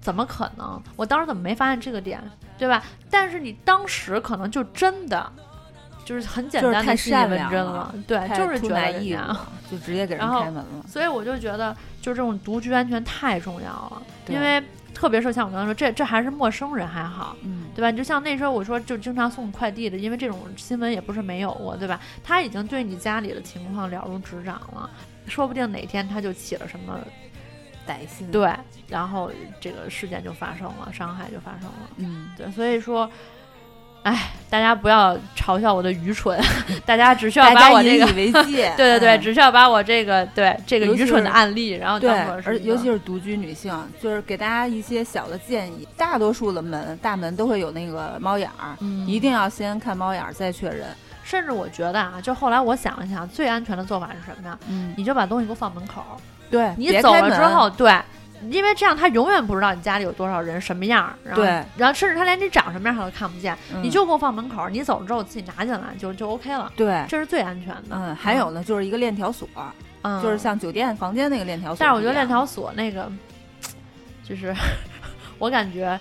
[0.00, 0.80] 怎么可能？
[0.94, 2.22] 我当时怎么没发现这个点，
[2.56, 2.82] 对吧？
[3.10, 5.32] 但是你当时可能就真的
[6.06, 9.36] 就是很简单的信以善良为真了对，就是觉得人
[9.68, 10.84] 就直接给人开门了。
[10.86, 14.62] 所以我就觉得，就这种独居安全太重要了，因为
[14.94, 17.90] 特别是像我刚才说，这这还是陌生人还好，嗯，对吧？
[17.90, 22.00] 你就像那时候我说，就经常送快递的，因为这种新闻也不是没有过，对吧？
[22.22, 24.88] 他已经对你家里的情况了如指掌了，
[25.26, 26.98] 说不定哪天他就起了什么
[27.86, 28.50] 歹心。，对，
[28.88, 29.30] 然后
[29.60, 31.90] 这个事件就发生了，伤害就发生了。
[31.96, 33.10] 嗯，对，所以说，
[34.06, 36.40] 哎，大家不要嘲笑我的愚蠢，
[36.86, 38.72] 大家 只需要把我这个以，为戒。
[38.76, 42.10] 对对对，哎只需要把我这个对这个愚蠢的案例，然后对，
[42.44, 45.88] 而尤其是独居女性，就是给大家一些小的建议。
[45.96, 50.86] 大多数的门大门都会有那个猫眼儿，嗯一定要先看猫眼儿再确认。
[51.24, 54.56] 甚至我觉得啊，就后来我想了想，最安全的做法是什么呀？
[54.68, 56.14] 嗯，你就把东西给我放门口儿，
[56.48, 57.92] 对，你走了之后，对，
[58.50, 67.90] 因为这样他永远不知道你家里有多少人什么样儿，然后对然后甚至他连你长什么样他都看不见，嗯你就给我放门口儿，你走了之后自己拿进来就就 OK 了，对，这是最安全的。
[67.90, 69.48] 嗯，还有呢，就是一个链条锁，
[70.02, 71.76] 嗯，就是像酒店房间那个链条锁。
[71.80, 73.10] 但是我觉得链条锁那个，
[74.22, 74.54] 就是
[75.38, 75.98] 我感觉，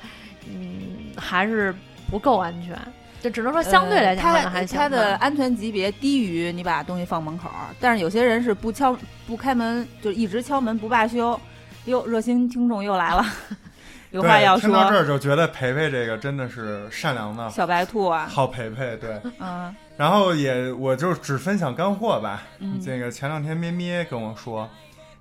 [0.48, 1.74] 嗯，还是
[2.10, 2.78] 不够安全。
[3.22, 4.78] 就只能说相对来讲还行。
[4.78, 11.40] 它的安全级别低于你把东西放门口儿，但是有些人是不敲不开门，就一直敲门不罢休。
[11.86, 13.24] 哟，热心听众又来了，
[14.12, 14.98] 有话要说，听到这。
[14.98, 19.20] 儿就觉得培培这个真的是善良的小白兔啊，好培培，对。
[19.40, 22.44] 嗯然后也我就只分享干货吧。
[22.60, 24.70] 嗯这个前两天咩咩跟我说，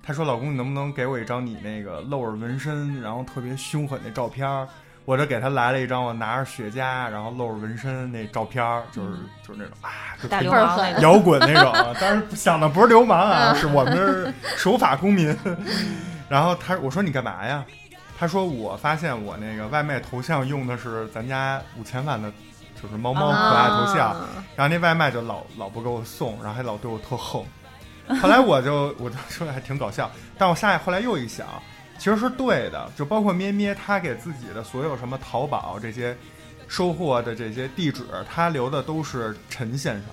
[0.03, 4.67] 她说老公你能不能给我一张你那个露着纹身，然后特别凶狠的照片儿？
[5.05, 6.77] 我就给他来了一张我拿着雪茄，
[7.11, 9.11] 然后露着纹身那照片儿，就是、
[9.47, 10.99] 就是那种啊，就大流氓。
[10.99, 15.29] 摇滚那种，但是想的不是流氓啊， 是我们是守法公民。
[16.29, 17.63] 然后他我说你干嘛呀？
[18.17, 22.31] 他说我发现我那个外卖头像用的是咱家五千万的，
[22.81, 27.43] 就是猫猫可爱头像，啊然后那外卖就老老不给我送，然后还老对我特横。
[28.21, 31.45] 后来我就我就说还挺搞笑，但我下来后来又一想，
[31.97, 36.15] 其实是对的，就包括咩咩他给自己的所有什么淘宝这些
[36.69, 40.03] 收货的这些地址，他留的都是陈先生。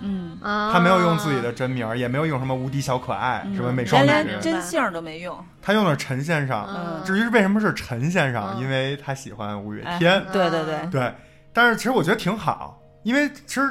[0.00, 5.38] 嗯，啊，他没有用自己的真名儿，也没有用什么无敌小可爱、嗯什么美少女，连连真姓儿都没用。
[5.62, 6.66] 他用的是陈先生。
[6.68, 10.24] 嗯至于为什么是陈先生，嗯因为他喜欢五月哎天。
[10.32, 11.14] 对对对，对，
[11.52, 13.62] 但是其实我觉得挺好，因为其实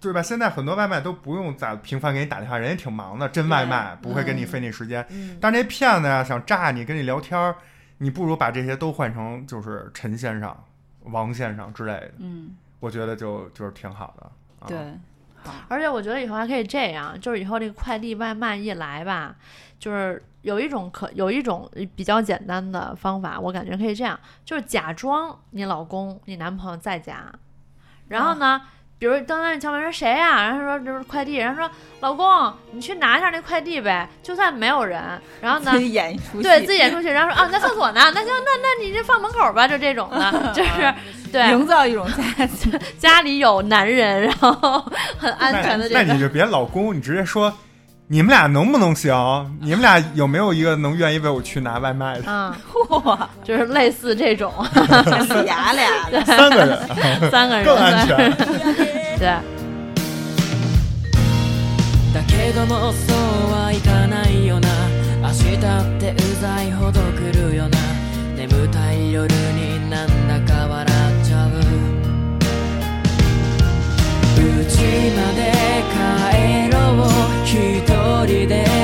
[0.00, 0.22] 对吧？
[0.22, 5.04] 现在很多外卖都不用咋频繁给你打电话，人也挺忙的，真外卖不会跟你费那时间。
[5.10, 7.54] 嗯但是那骗子呀，想诈你，跟你聊天儿，
[7.98, 10.56] 你不如把这些都换成就是陈先生、
[11.04, 14.30] 王先生之类的，嗯，我觉得就就是挺好的。
[14.60, 14.84] 啊、对，好，
[15.68, 19.34] 而且我觉得以后还可以这样，就是以后这个快递外卖一来吧，
[19.78, 27.32] 就是有一种可有一种比较简单的方法，我感觉可以这样，就是假装你老公、你男朋友在家，
[28.08, 28.62] 然后呢。
[29.02, 35.02] 比如刚才你敲门说谁呀、然后说就是快递，然后说老公你去拿一下那快递呗，就算没有人，
[35.40, 40.94] 然后呢自己演一出戏，对自己演出去，然后说啊你在厕所呢， 那行那那你就放门口吧，就这种的， 就是
[41.32, 41.48] 对。
[41.50, 44.80] 营造一种家 家里有男人，然后
[45.18, 46.04] 很安全的这种。
[46.06, 47.52] 那那你就别老公，你直接说，
[48.11, 49.13] 你们俩能不能行？
[49.59, 52.23] 你们俩有没有一个能愿意为我去拿外卖的？
[52.25, 52.53] 嗯，
[53.03, 54.53] 哇，就是类似这种
[55.27, 56.79] 死牙俩的，三个人
[57.29, 58.31] 三个人更安全。
[59.19, 59.27] 对，
[62.13, 64.69] だけどもそうはいかないよな
[65.21, 67.77] 明日ってうざいほど来るよな
[68.37, 70.87] 眠たい夜になんだか笑っ
[71.25, 71.49] ちゃう
[74.39, 75.51] 家まで
[75.91, 75.97] 帰
[76.30, 76.30] ろう
[77.54, 77.84] 一
[78.24, 78.81] 人で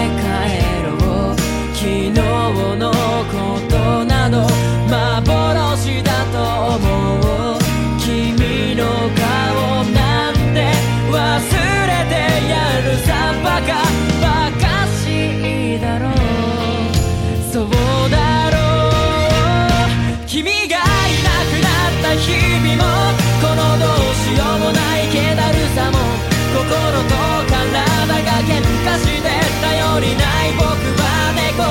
[30.01, 31.63] りない僕は寝転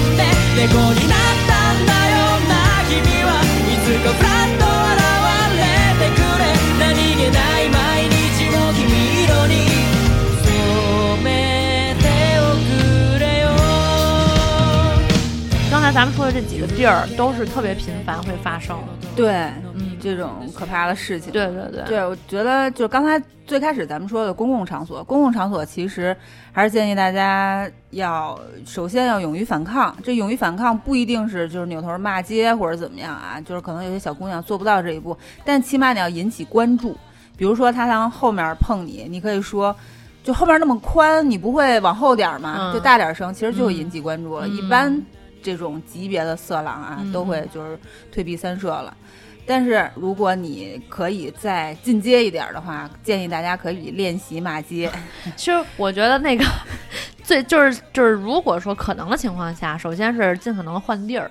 [0.00, 0.24] んで
[0.56, 2.16] 猫になったんだよ
[2.48, 2.52] な
[2.88, 4.64] 君はいつかフラッと
[4.96, 5.04] 現
[5.56, 5.62] れ
[6.00, 6.42] てくれ
[6.80, 8.88] 何気ない毎日を君
[9.24, 9.52] 色に
[10.42, 12.04] 染めて
[12.40, 13.44] おくれよ
[15.70, 18.76] 刚才咱们说的这几个地儿都是特别频繁会发生，
[19.14, 19.85] 对，嗯。
[20.14, 21.32] 这种可怕的事情。
[21.32, 26.16] 对对对，对，我觉得就刚才最开始咱们说的公共场所，公共场所其实
[26.52, 29.94] 还是建议大家要首先要勇于反抗。
[30.02, 36.96] 这勇于反抗不一定是就是扭头骂街或者怎么样啊，就是可能有些小姑娘做不到这一步，但起码你要引起关注。
[37.36, 39.74] 比如说他从后面碰你，你可以说。
[40.24, 42.56] 就后面那么宽，你不会往后点儿吗？
[42.58, 44.48] 嗯就大点声，其实就会引起关注了。
[44.48, 45.00] 嗯一般
[45.40, 47.78] 这种级别的色狼啊，嗯都会就是
[48.10, 48.92] 退避三舍了。
[49.46, 54.90] 但是如果你可以再进阶一点儿的话，建议大家可以练习骂街。
[55.36, 56.44] 其实我觉得那个
[57.22, 61.30] 最就是就是，如果说可能的情况下，首先是尽可能地换地儿，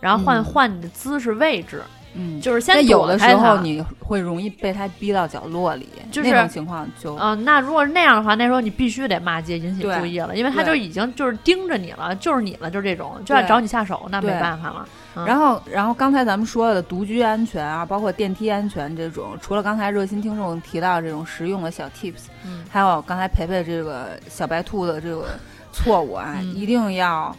[0.00, 1.82] 然后换、嗯换你的姿势位置，
[2.14, 14.88] 嗯，就是先但有的时候你会容易被他逼到角落里，就是那种情况就、嗯、那如果是那样的话，那时候你必须得骂街引起注意了，因为他就已经就是盯着你了，就是你了，就是这种就要找你下手，那没办法了。
[15.16, 15.24] 嗯。
[15.26, 22.64] 然后，然后刚才咱们说的独居安全啊，包括电梯安全这种，除了刚才热心听众提到这种实用的小 tips，嗯。
[22.70, 25.30] 还有刚才培培这个小白兔的这个
[25.72, 26.54] 错误啊，嗯。
[26.54, 27.34] 一定要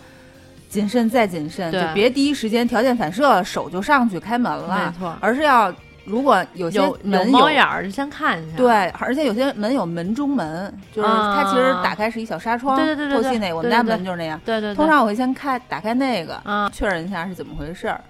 [0.76, 5.74] 谨慎再谨慎，就别第一时间条件反射手就上去开门了没，错，而是要
[6.04, 8.58] 如果有些有有门猫眼儿就先看一下。
[8.58, 14.38] 对，而且有些门有门中门，就是它其实打开是一小纱窗，对对对对对透气那个，我们家门就是那样。
[14.44, 18.02] 对对对，通常我会先开打开那个，啊，确认一下是怎么回事儿，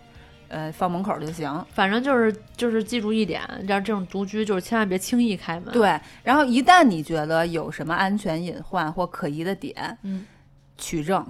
[0.48, 1.66] 呃，放门口就行。
[1.72, 10.26] 反正就是就是记住一点，要这种独居就是千万别轻易开门。，对，然后一旦你觉得有什么安全隐患或可疑的点，嗯，
[10.78, 11.26] 取证，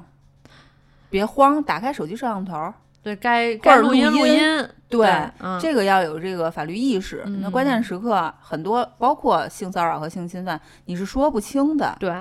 [1.16, 2.74] 别慌，打开手机摄像头。
[3.02, 4.70] 对该该录音录录音。
[4.90, 5.08] 对，
[5.40, 7.24] 嗯，这个要有这个法律意识。
[7.26, 11.96] 嗯那关键时刻，很多包括性骚扰和性侵犯，你是说不清的。
[12.02, 12.14] 对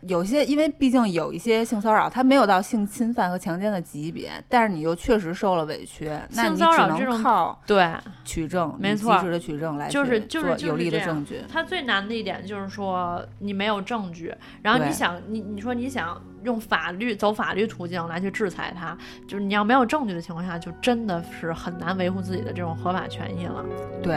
[0.00, 7.88] 有些，因为毕竟有一些性骚扰，它没有到性侵犯和强奸的级别，但是你又确实受了委屈，那你只能靠对，
[8.24, 11.42] 取证，没错及时的取证来就是就是就是有力的证据。
[11.48, 23.64] 它最难的一点就是说你没有证据，然后你想你你说你想用法律走法律途径来去制裁他，就是你要没有证据的情况下，就真的是很难维护自己的这种合法权益了。
[24.02, 24.14] 对，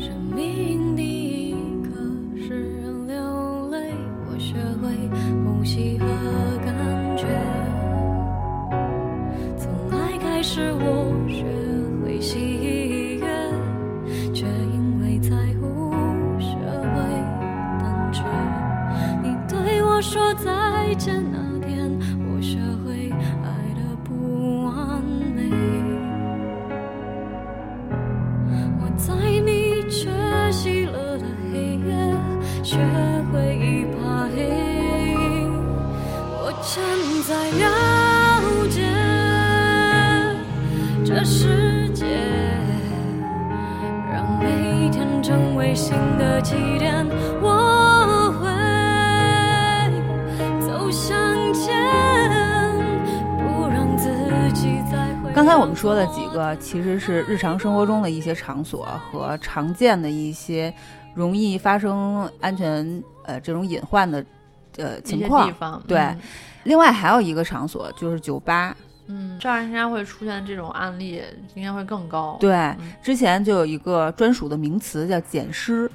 [0.00, 1.90] 生命第一课
[2.36, 3.92] 是流泪，
[4.26, 4.90] 我学会
[5.44, 6.06] 呼吸和
[6.64, 7.26] 感觉。
[9.56, 11.44] 从爱开始，我学
[20.02, 21.88] 说再见那天，
[22.26, 23.08] 我学会
[23.44, 23.46] 爱
[23.76, 25.48] 的不完美。
[28.80, 29.14] 我在
[29.46, 30.10] 你缺
[30.50, 31.94] 席了的黑夜，
[32.64, 32.76] 学
[33.32, 34.36] 会一把黑。
[36.34, 36.82] 我正
[37.22, 37.30] 在
[37.62, 37.62] 了
[38.68, 38.82] 解
[41.04, 41.81] 这是
[55.52, 60.72] 才我们说的几个，其实是日常生活中的一些场所和常见的一些
[61.14, 64.24] 容易发生安全呃这种隐患的
[64.78, 65.46] 呃情况。
[65.46, 65.52] 地。
[65.52, 65.98] 方对。
[65.98, 66.18] 嗯。
[66.64, 68.74] 另外还有一个场所就是酒吧，
[69.08, 71.22] 嗯，这样应该会出现这种案例，
[71.54, 72.92] 应该会更高。，对，嗯。
[73.02, 75.90] 之前就有一个专属的名词叫捡尸，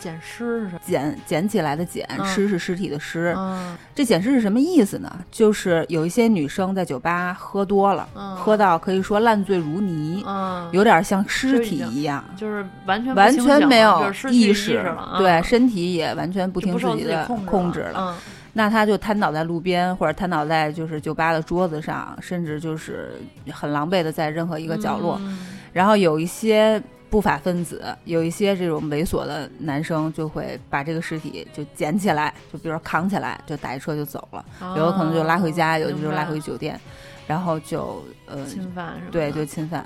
[0.00, 0.80] 捡尸是什么？
[0.86, 3.34] 捡捡起来的捡，嗯尸是尸体的尸。
[3.36, 5.12] 嗯这捡尸是什么意思呢？
[5.30, 12.24] 就是有一些女生在酒吧喝多了，嗯，喝到可以说烂醉如泥，嗯，有点像尸体一样。
[12.36, 17.94] 就是完全完全没有意识，了，对嗯身体也完全不听自己的控制了。
[17.96, 18.14] 嗯
[18.54, 23.12] 那他就瘫倒在路边，或者瘫倒在就是酒吧的桌子上，甚至就是
[23.52, 25.16] 很狼狈的在任何一个角落。
[25.20, 25.38] 嗯
[25.72, 34.44] 然后有一些不法分子，有一些这种猥琐的男生就会把这个尸体就捡起来，就比如说扛起来，就打一车就走了。
[34.76, 36.78] 有的可能就拉回家，哦有的就拉回酒店，
[37.26, 39.08] 然后就呃侵犯是吧？
[39.10, 39.84] 对，就侵犯，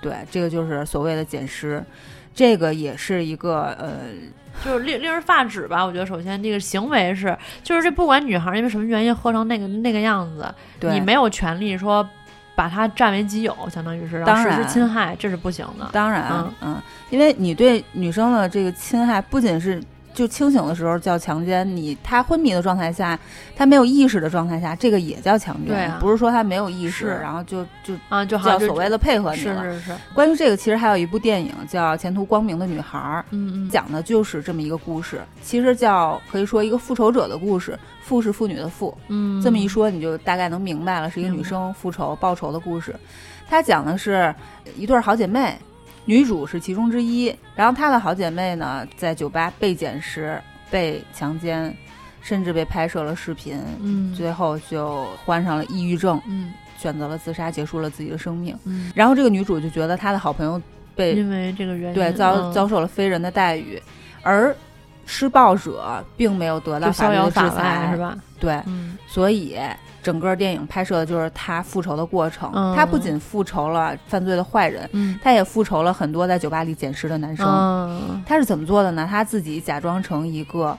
[0.00, 1.84] 对，这个就是所谓的捡尸，
[2.34, 4.00] 这个也是一个呃，
[4.64, 5.84] 就是令令人发指吧。
[5.84, 12.08] 我觉得首先这个行为是，就是这不管女孩儿因为什么原因喝成那个那个样子，你没有权利说
[12.58, 15.88] 把它占为己有，相当于是然后实施当然侵害，这是不行的。
[15.92, 19.80] 当然，嗯嗯因为你对女生的这个侵害，不仅是
[20.18, 23.16] 就清醒的时候叫强奸，你他昏迷的状态下，
[23.54, 25.98] 他没有意识的状态下，这个也叫强奸，对啊。
[26.00, 29.62] 不是说他没有意识，然后就就啊，就叫所谓的配合你了。
[29.62, 32.98] 是是是，关于这个，其实还有一部电影叫《前途光明的女孩》，
[33.30, 39.40] 嗯嗯，讲的就是这么一个故事，其实叫可以说一个复仇者的故事，复是妇女的复，嗯。
[39.40, 42.92] 这么一说你就大概能明白了，是一个女生复仇报仇的故事。
[43.48, 44.34] 她讲的是
[44.76, 45.56] 一对儿好姐妹，
[46.08, 50.40] 女主是其中之一，然后她的好姐妹呢在酒吧被捡尸、
[50.70, 51.76] 被强奸，
[52.22, 54.14] 甚至被拍摄了视频，嗯。
[54.14, 56.50] 最后就患上了抑郁症，嗯。
[56.78, 58.56] 选择了自杀，结束了自己的生命。
[58.64, 60.58] 嗯，然后这个女主就觉得她的好朋友
[60.96, 62.52] 被因为这个原因，对遭嗯。
[62.54, 63.78] 遭受了非人的待遇，
[64.22, 64.56] 而
[65.10, 67.96] 施暴者并没有得到法律的制裁，是？
[67.96, 68.14] 吧？
[68.38, 69.56] 对，嗯所以
[70.02, 72.50] 整个电影拍摄的就是他复仇的过程。
[72.54, 77.46] 嗯他不仅复仇了犯罪的坏人，嗯他也复仇了很多在酒吧里捡尸的男生。
[77.48, 79.08] 嗯他是怎么做的呢？
[79.10, 80.76] 他自己假装成一个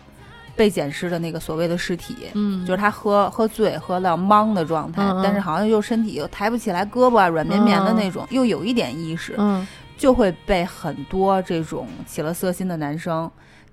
[0.56, 2.16] 被捡尸的那个所谓的尸体。
[2.34, 9.68] 嗯，就是他喝喝醉，喝到懵的状态，但是好像又身体又抬不起来胳膊啊，软绵绵的那种，又有一点意识，嗯
[9.98, 13.30] 就会被很多这种起了色心的男生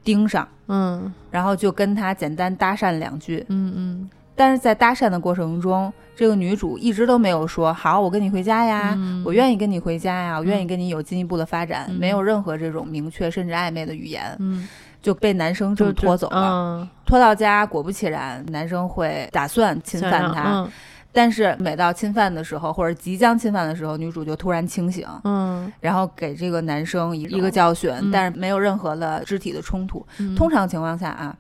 [0.06, 1.12] 盯上，嗯。
[1.30, 3.44] 然后就跟他简单搭讪两句。
[3.48, 4.10] 嗯嗯。
[4.34, 9.22] 但是在搭讪的过程中，这个女主一直都没有说“好，我跟你回家呀，嗯。
[9.26, 11.96] 我愿意跟你回家呀，我愿意跟你有进一步的发展”，嗯。
[11.96, 14.68] 没有任何这种明确甚至暧昧的语言，嗯，
[15.02, 16.48] 就被男生这就么拖走了。
[16.50, 20.70] 嗯，拖到家，果不其然，男生会打算侵犯她，嗯
[21.16, 25.72] 但是每到侵犯的时候，或者即将侵犯的时候，女主就突然清醒，嗯。
[25.80, 28.10] 然后给这个男生一一个教训，嗯。
[28.10, 30.06] 但是没有任何的肢体的冲突。
[30.18, 31.34] 嗯，通常情况下啊，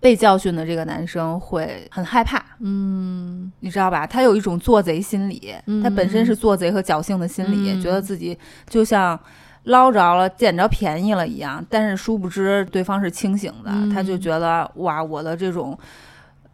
[0.00, 3.52] 被教训的这个男生会很害怕，嗯。
[3.60, 4.06] 你知道吧？
[4.06, 5.82] 他有一种做贼心理，嗯。
[5.82, 7.82] 他本身是做贼和侥幸的心理，嗯。
[7.82, 9.20] 觉得自己就像
[9.64, 13.90] 捞着了、捡着便宜了一样，但是殊不知对方是清醒的，嗯。
[13.90, 15.78] 他就觉得哇，我的这种。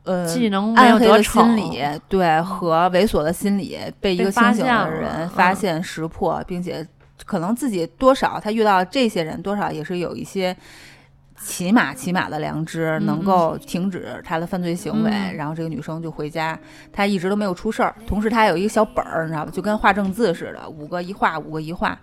[0.05, 6.87] 呃，技能没有暗黑的得逞心理，对和猥琐的心理被一个清醒的人嗯发现识破，并且
[7.25, 10.55] 可能自己多少他遇到这些人，多少也是有一些
[11.41, 15.11] 起码起码的良知，嗯能够停止他的犯罪行为。
[15.11, 16.59] 嗯然后这个女生就回家，
[16.93, 17.95] 她一直都没有出事儿。
[18.07, 21.99] 同时，她有一个小本儿，你知道吧，就跟画正字似的，五个一画，五个一画，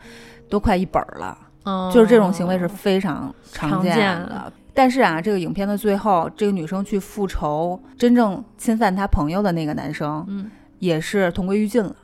[0.49, 1.37] 都快一本儿了。
[1.65, 4.51] 嗯，就是这种行为是非常常见的。
[4.73, 10.49] 但是啊，这个影片的最后，这个女生去复仇真正侵犯她朋友的那个男生，嗯。
[10.79, 11.95] 也是同归于尽了。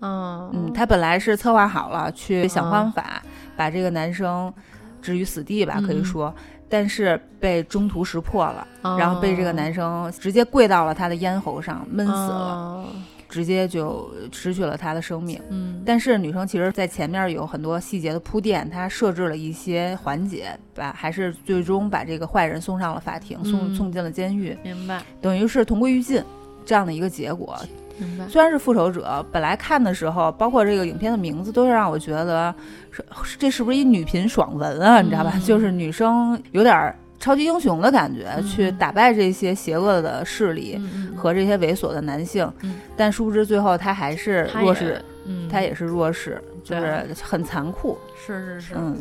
[0.00, 3.20] 嗯嗯，她本来是策划好了去想方法
[3.56, 4.52] 把这个男生
[5.00, 6.32] 置于死地吧，嗯可以说，
[6.68, 12.86] 但是被中途识破了，嗯然后被这个男生直接跪到了他的咽喉上，闷死了，了，
[13.32, 15.40] 直接就失去了他的生命。
[15.48, 26.22] 嗯，但是女生其实，在前面有很多细节的铺垫，她设置了一些环节，把还是最终把这个坏人送上了法庭，送嗯送进了监狱，明白等于是同归于尽
[26.66, 27.58] 这样的一个结果。
[27.98, 32.54] 明白，虽然是复仇者，本来看的时候，包括这个影片的名字，都是让我觉得
[32.92, 35.00] 是这是不是一女频爽文啊？
[35.00, 35.32] 你知道吧？
[35.34, 40.78] 嗯就是女生有点儿超级英雄的感觉，嗯去打败这些邪恶的势力。
[41.14, 47.96] 和这些猥琐的男性，嗯但殊不知最后他还是弱势，嗯，他也是弱势，就是很残酷。
[48.16, 49.00] 是是是，嗯，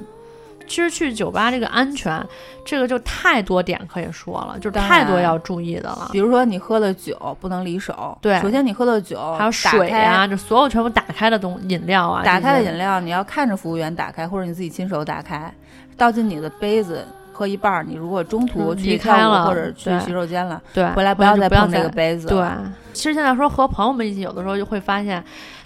[0.68, 2.24] 其实去酒吧这个安全，
[2.64, 6.20] 这个就太多点可以说了，就是太多要注意的了比。
[6.20, 15.52] 如说你喝的酒不能离手，对首先你喝的酒，还有水啊，，这所有全部打开的东饮料啊，打开的饮料你要看着服务员打开，或者你自己亲手打开，
[15.98, 17.04] 倒进你的杯子。
[17.42, 22.28] 喝一半儿，你如果中途嗯去跳舞离开了或者去洗手间了，对，回来不要要再碰不要再这个杯子。
[22.28, 22.48] 对，，
[22.94, 25.24] 其实现在说和朋友们一起，有的时候就会发现，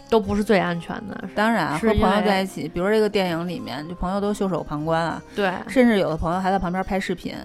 [0.09, 1.21] 都不是最安全的。
[1.35, 7.35] 当然和朋友在一起，比如这个电影里面，就朋友都袖手旁观啊，对，甚至有的朋友还在旁边拍视频。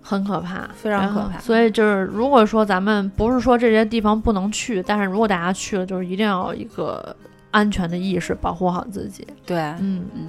[0.00, 7.14] 很可怕，非常可怕所以就是，如果说咱们不是说这些地方不能去，但是如果大家去了，就是一定要有一个
[7.50, 9.26] 安全的意识，保护好自己。
[9.44, 10.28] 对，嗯，嗯，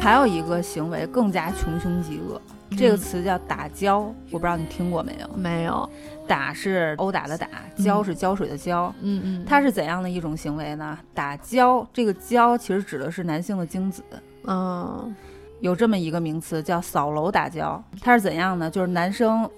[0.00, 2.42] 还有一个行为更加穷凶极恶，
[2.76, 5.30] 这个词叫打跤，我不知道你听过没有？
[5.36, 5.88] 没有。
[6.30, 8.94] 打是殴打的打，浇是浇水的浇。
[9.00, 10.96] 嗯嗯，它是怎样的一种行为呢？
[11.12, 14.00] 打浇，这个浇其实指的是男性的精子，
[14.44, 15.12] 嗯
[15.58, 17.82] 有这么一个名词叫扫楼打浇。
[18.00, 18.70] 它是怎样呢？
[18.70, 19.50] 就是男生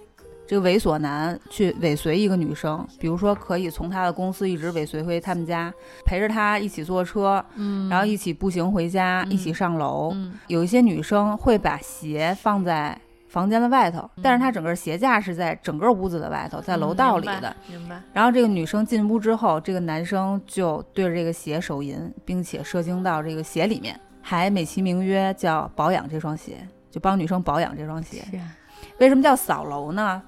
[0.47, 5.70] 这个猥琐男去尾随一个女生，比如说可以从他的公司一直尾随回他们家，
[6.07, 10.12] 陪着他一起坐车，嗯，然后一起步行回家，一起上楼。
[10.14, 12.99] 嗯有一些女生会把鞋放在
[13.33, 17.57] 房间的外头，但是它整个鞋架是在整个屋子的外头，在楼道里的。
[17.66, 26.59] 嗯明白，明白，然后这个女生进屋之后，这个男生就对着这个鞋手淫，并且射精到这个鞋里面，还美其名曰叫保养这双鞋，
[26.91, 28.22] 就帮女生保养这双鞋。
[28.30, 28.47] 天
[28.99, 30.22] 为什么叫扫楼呢？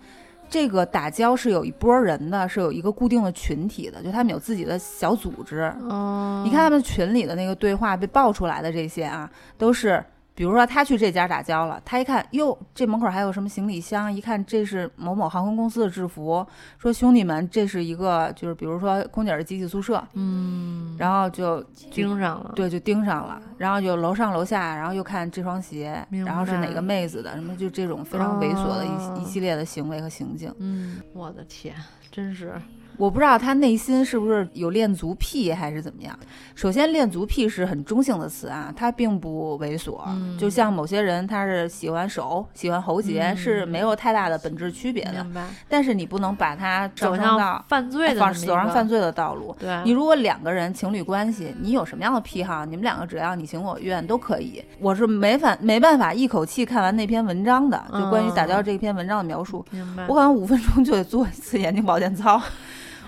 [0.48, 5.70] 这个打胶是有一波人的，是有一个固定的群体的，就他们有自己的小组织。
[5.88, 9.28] 哦，你看他们群里的那个对话被爆出来的这些啊，
[9.58, 10.02] 都是
[10.34, 16.44] 比如说他去这家打胶了，他一看哟，这门口还有什么行李箱，一看这是某某航空公司的制服，
[16.76, 21.62] 说兄弟们，这是一个就是比如说空姐儿的集体宿舍，嗯，然后就
[21.92, 30.52] 盯上了，对就盯上了，然后就楼上楼下，然后又看这双鞋，然后是哪个妹子的，什么就这种非常猥琐的一、哦一系列的行为和行径。
[30.58, 31.74] 嗯，我的天，
[32.10, 32.60] 真是，
[32.96, 36.18] 我不知道他内心是不是有恋足癖还是怎么样。
[36.54, 40.00] 首先，恋足癖是很中性的词啊，它并不猥琐。
[40.06, 45.24] 嗯就像某些人他是喜欢手、喜欢喉结，嗯是没有太大的本质区别的。
[45.24, 49.54] 明白，但是你不能把它走向到犯罪的走上犯罪的道路。
[49.58, 54.62] 对，你如果两个人情侣关系，你有什么样的癖好，你们两个只要你情我愿都可以。
[54.78, 59.64] 我是没法没办法一口气看完那篇文章的，就关于打交这篇文章的描述。
[59.70, 62.40] 明白我，可能五分钟就得做一次眼睛保健操，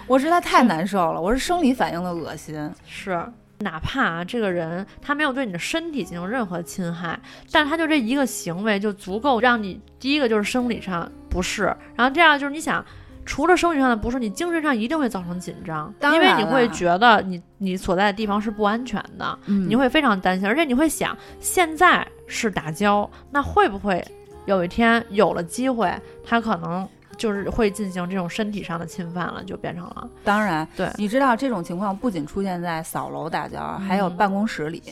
[0.06, 2.70] 我实在太难受了，我是生理反应的恶心。
[2.86, 3.20] 是。
[3.60, 7.18] 哪怕啊，这个人他没有对你的身体进行任何侵害，
[7.50, 12.84] 但是他就这一个行为就足够让你第一个就是生理上不适，然后这样就是你想，
[13.24, 24.04] 除了生理上的不适，你精神上一定会造成紧张，因为你会觉得你你所在的地方是不安全的，嗯你会非常担心，而且你会想，现在是打交，那会不会
[24.44, 25.90] 有一天有了机会，
[26.22, 26.86] 他可能
[27.16, 30.08] 就是会进行这种身体上的侵犯了，就变成了。
[30.22, 30.90] 当然，对。
[30.96, 34.82] 你知道这种情况不仅出现在扫楼打架，还有嗯办公室里。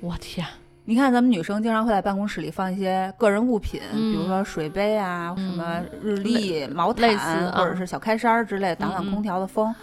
[0.00, 0.46] 我天，
[0.84, 5.50] 你看，咱们女生经常会在办公室里放一些个人物品，嗯比如说水杯啊、嗯。
[5.50, 7.16] 什么日历、毛毯，
[7.52, 9.74] 或者嗯是小开衫儿之类，挡挡空调的风。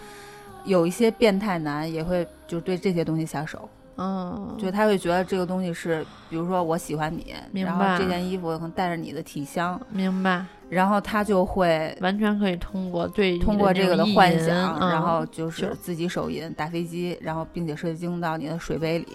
[0.64, 3.68] 有一些变态男也会就对这些东西下手，
[3.98, 7.32] 嗯，就他会觉得这个东西是，比如说我喜欢你，
[7.62, 19.08] 然后明白这件衣服可能带着你的体香，明白，然后他就会完全可以通过对通过这个的幻想，嗯然后就是自己手淫打飞机，然后并且射精到你的水杯里。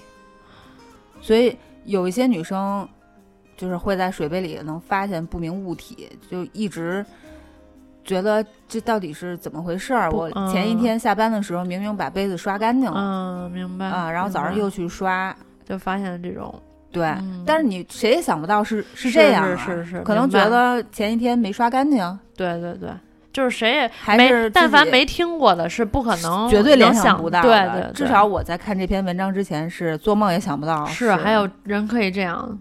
[1.20, 2.88] 所以有一些女生
[3.58, 7.06] 就是会在水杯里能发现不明物体，就一直
[8.04, 10.10] 觉得这到底是怎么回事儿。
[10.10, 16.60] 不我前一嗯天下班的时候明明把杯子刷干净了、嗯，明白啊，然后早上又去刷，就发现这种
[16.92, 17.06] 对。
[17.06, 22.90] 嗯但是你谁也想不到是是这样、啊，是是是可能觉得前一天没刷干净，对对对，
[23.34, 27.92] 就是谁也没还是，但凡没听过的是不可能绝对联想不到对的。
[27.92, 32.58] 对，至少我在看这篇文章之前是做梦也想不到是还有人可以这样。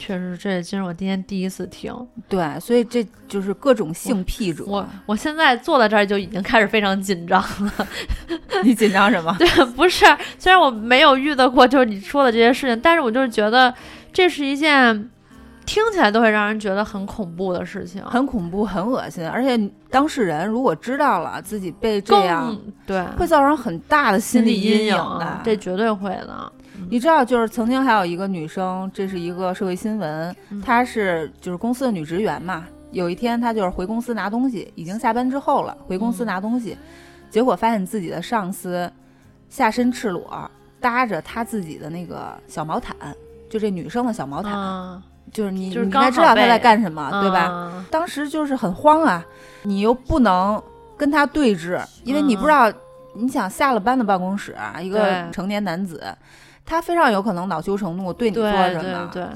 [0.00, 1.94] 确实，这也真是我今天第一次听。
[2.26, 4.64] 对，所以这就是各种性癖者。
[4.66, 7.86] 我我现在坐在这儿就已经开始非常紧张了。
[8.64, 9.34] 你紧张什么？
[9.38, 9.46] 对，
[9.76, 10.06] 不是，
[10.38, 13.72] 虽然我没有遇到过就是你说的这些事情，但是我就是觉得
[14.10, 15.10] 这是一件
[15.66, 19.56] 听起来都会让人觉得很恐怖的事情，很恐怖，很恶心，而且
[19.90, 25.42] 当事人如果知道了自己被这样，对会造成很大的心理阴影的啊。
[25.44, 26.52] 这绝对会的。
[26.90, 30.60] 你知道，就是曾经还有一个女生，这是一个社会新闻，嗯。
[30.60, 32.66] 她是就是公司的女职员嘛。
[32.90, 36.26] 有一天，她就是回公司拿东西，已经下班之后了，回公司嗯。
[36.26, 36.76] 拿东西，
[37.30, 38.90] 结果发现自己的上司
[39.48, 42.96] 下身赤裸，搭着她自己的那个小毛毯，
[43.48, 47.42] 就这女生的小毛毯，啊，就是你就是你应该知道她在干什么，对吧？
[47.42, 47.86] 啊？
[47.88, 49.24] 当时就是很慌啊，
[49.62, 50.60] 你又不能
[50.96, 52.68] 跟他对峙，因为你不知道，
[53.14, 56.02] 你想下了班的办公室啊，一个成年男子，
[56.64, 59.10] 他非常有可能恼羞成怒，对你做什么。
[59.12, 59.28] 对对，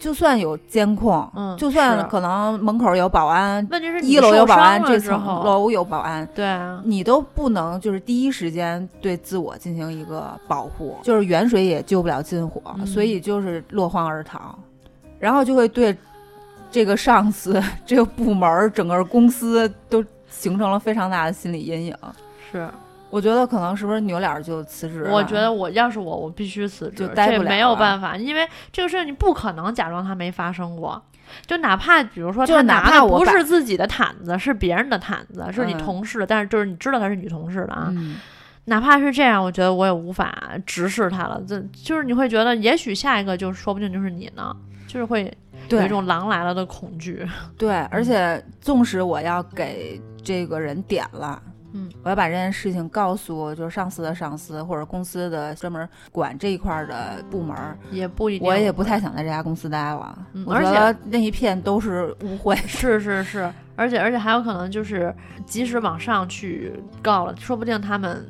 [0.00, 6.26] 就算有监控，嗯就算可能门口有保安，问题是一楼有保安，这层楼有保安。
[6.34, 14.58] 对啊，你都不能就是第一时间对自我进行一个保护，就是远水也救不了近火，嗯所以就是落荒而逃，
[15.18, 15.96] 然后就会对
[16.72, 21.96] 这个上司、 这个部门、整个公司都形成了非常大的心理阴影。
[22.50, 22.68] 是
[23.10, 25.12] 我觉得可能是不是扭脸儿就辞职了？
[25.12, 31.02] 我觉得我要是我，我必须辞职，就待不了这没有办法，因为这个事情你不可能假装它没发生过。
[31.46, 38.16] 就哪怕比如说他拿的不是自己的毯子，是别人的毯子，是你嗯同事的，但是就是你知道她是女同事的啊，嗯，
[38.64, 40.36] 哪怕是这样，我觉得我也无法
[40.66, 41.40] 直视她了。
[41.46, 44.52] 这就是你会觉得，也许下一个就说不定就是你呢，
[44.88, 45.32] 就是会
[45.68, 47.24] 有一种狼来了的恐惧。
[47.56, 51.40] 对，而且纵使我要给这个人点了。
[51.72, 60.18] 嗯，我要把这件事情告诉就是上司的上司或者公司的专门管这一块儿的部门儿，也不一定，我也不太想在这家公司待了。
[60.32, 62.56] 嗯而且那一片都是污秽。
[62.66, 65.14] 是是是，而且而且还有可能就是
[65.46, 68.26] 及时往上去告了，说不定他们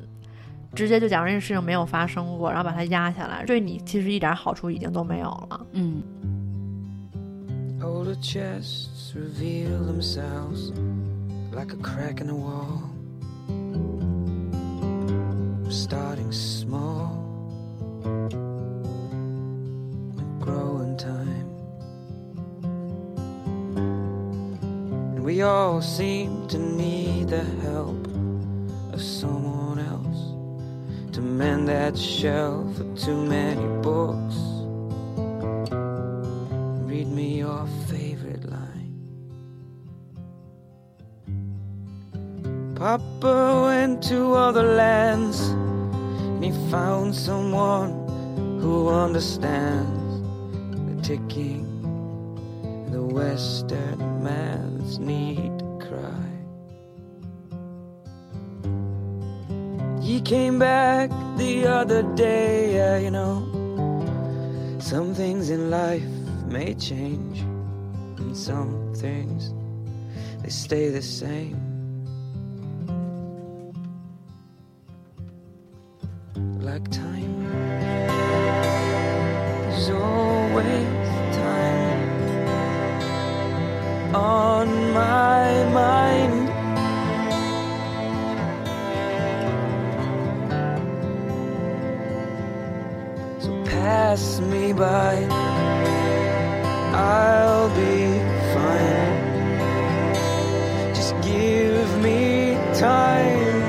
[0.74, 5.66] 直接就假如这个事情没有发生过，然后把它压下来，对你其实一点好处已经都没有了。
[5.72, 6.02] 嗯
[7.80, 10.72] ，Older chests reveal themselves
[11.52, 12.89] like a crack in the wall.
[15.70, 17.14] Starting small,
[20.40, 21.46] grow in time.
[25.14, 28.04] And we all seem to need the help
[28.92, 34.34] of someone else to mend that shelf of too many books.
[36.84, 37.68] Read me your
[42.80, 47.92] Papa went to other lands and he found someone
[48.58, 50.22] who understands
[50.88, 51.66] the ticking
[52.86, 56.24] of the Western man's need to cry.
[60.02, 63.44] He came back the other day, yeah, you know.
[64.78, 66.08] Some things in life
[66.46, 69.52] may change, and some things
[70.42, 71.69] they stay the same.
[76.62, 77.48] Like time,
[79.70, 80.86] there's always
[81.34, 82.00] time
[84.14, 86.48] on my mind.
[93.42, 95.26] So pass me by.
[96.92, 98.20] I'll be
[98.54, 99.16] fine.
[100.94, 103.59] Just give me time.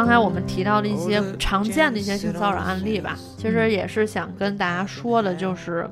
[0.00, 5.86] 刚才我们提到的一些常见的一些性骚扰案例吧，其实也是想跟大家说的，就是，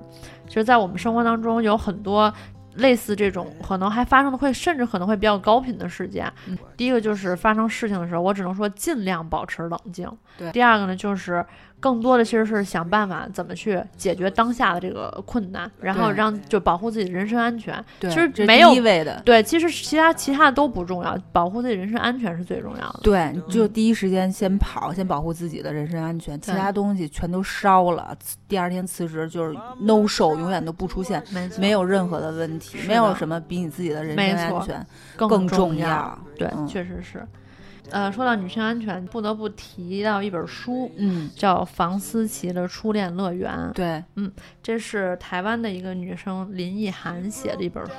[0.47, 2.33] 其实，在我们生活当中有很多
[2.77, 6.27] 类似这种可能还发生的会，甚至可能会比较高频的事件。
[6.47, 10.11] 嗯第一个就是发生事情的时候，我只能说尽量保持冷静。
[10.39, 11.45] 对第二个呢，就是
[11.81, 17.83] 更多的其实是想办法怎么去解决当下的这个困难，然后让就保护自己的人身安全。
[18.01, 19.23] 对，其实没有第一位的。
[19.25, 23.01] 对，其实其他其他的都不重要，保护自己人身安全是最重要的。
[23.03, 28.17] 对，你就第一时间先跑，先保护自己的人身安全，其他东西全都烧了。
[28.49, 36.19] 第二天辞职就是 no show，永远都不出现，没错，没有任何的问题，没有什么比你自己的人身安全更更重要。
[36.37, 37.25] 对，嗯确实是。
[37.91, 43.53] 呃，说到女性安全，不得不提到一本书，嗯，叫房思琪的《初恋乐园》。
[43.73, 44.31] 对，嗯
[44.63, 47.93] 这是台湾的一个女生林奕涵写的一本书。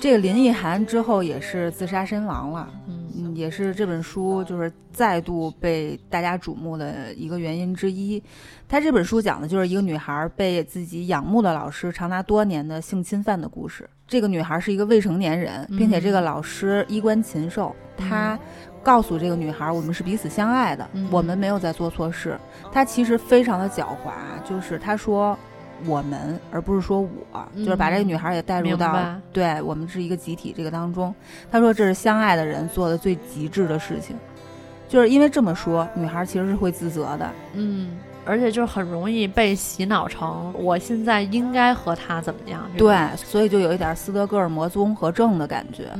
[0.00, 2.68] 这个林奕涵之后也是自杀身亡了。
[2.88, 8.22] 嗯，嗯，也是这本书就是再度被大家瞩目的一个原因之一。
[8.66, 13.88] 她这本书讲的就是一个女孩被自己仰慕的老师长达多年的性侵犯的故事。
[14.06, 18.38] 这个女孩是一个未成年人，并且这个老师衣冠禽兽，他
[18.84, 22.38] 告诉这个女孩我们是彼此相爱的，嗯我们没有在做错事。
[22.70, 24.12] 他其实非常的狡猾，
[24.48, 25.36] 就是他说。
[25.86, 27.08] 我们，而不是说我，
[27.56, 28.96] 就是把这个女孩也带入到
[29.32, 31.12] 对我们是一个集体这个当中。
[31.50, 34.16] 他说这是相爱的人做的最极致的事情，
[34.88, 37.28] 就是因为这么说，女孩其实是会自责的。
[37.54, 37.90] 嗯，
[38.24, 42.62] 而且就是很容易被洗脑成我现在应该和他怎么样。
[42.76, 45.90] 对，所以就有一点斯德哥尔摩综合症的感觉。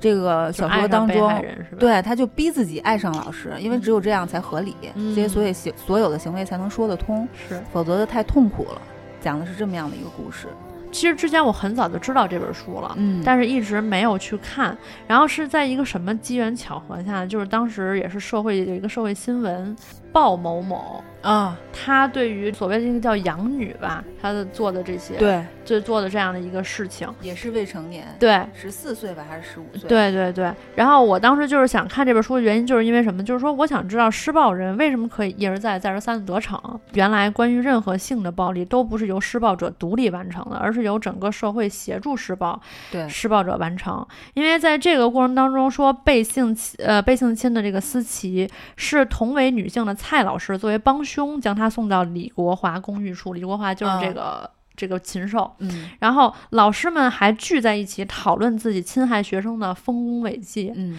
[0.00, 1.44] 这个小说当中
[1.78, 7.62] 对，他就逼自己爱上老师，因为只有这样才合理，嗯这些所以行所有的行为才能说得通，是。
[7.72, 8.80] 否则就太痛苦了。
[9.20, 10.46] 讲的是这么样的一个故事。
[10.90, 14.74] 其实之前我很早就知道这本书了，嗯但是一直没有去看。
[15.06, 19.76] 然后是在一个什么机缘巧合下，就是当时也是社会有一个社会新闻，
[20.12, 33.22] 鲍某某，啊，他对于所谓的这个叫养女吧，他的做的这些，，对，就做的这样的一个事情，也是未成年，对，十四岁吧，还是十五岁？，对对对，然后我当时就是想看这本书的原因，就是因为什么？
[33.22, 36.58] 就是说，我想知道施暴人为什么可以一而再、再而三的得逞。
[36.94, 44.06] 原来关于任何性的暴力都不是由施暴者独立完成的，而是由整个社会协助施暴对，施暴者完成。
[44.34, 55.52] 因为在这个过程当中，说被性侵呃被性侵的这个思琪是同为女性的蔡老师作为帮凶将他送到李国华公寓处，李国华就是这个、这个禽兽。
[55.58, 60.72] 嗯然后老师们还聚在一起讨论自己侵害学生的丰功伟绩。
[60.74, 60.98] 嗯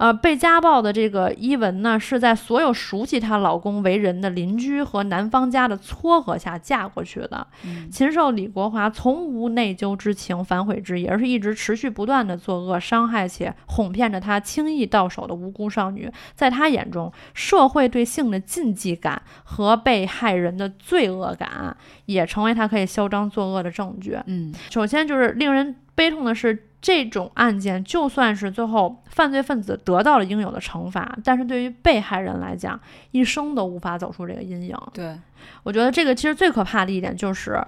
[0.00, 7.46] 呃，被家暴的这个伊文呢，是在所有熟悉她老公为人的邻居和男方家的撮合下嫁过去的。
[7.66, 16.10] 嗯禽兽李国华从无内疚之情、反悔之意，而是一直持续不断的作恶，伤害且哄骗着她轻易到手的无辜少女。
[16.34, 21.76] 在他眼中，社会对性的禁忌感和被害人的罪恶感，
[22.06, 24.16] 也成为他可以嚣张作恶的证据。
[24.24, 32.80] 嗯首先就是令人悲痛的是，这种案件就算是最后犯罪分子得到了应有的惩罚，但是对于被害人来讲，
[33.10, 34.74] 一生都无法走出这个阴影。
[34.94, 35.14] 对，
[35.62, 37.62] 我觉得这个其实最可怕的一点就是，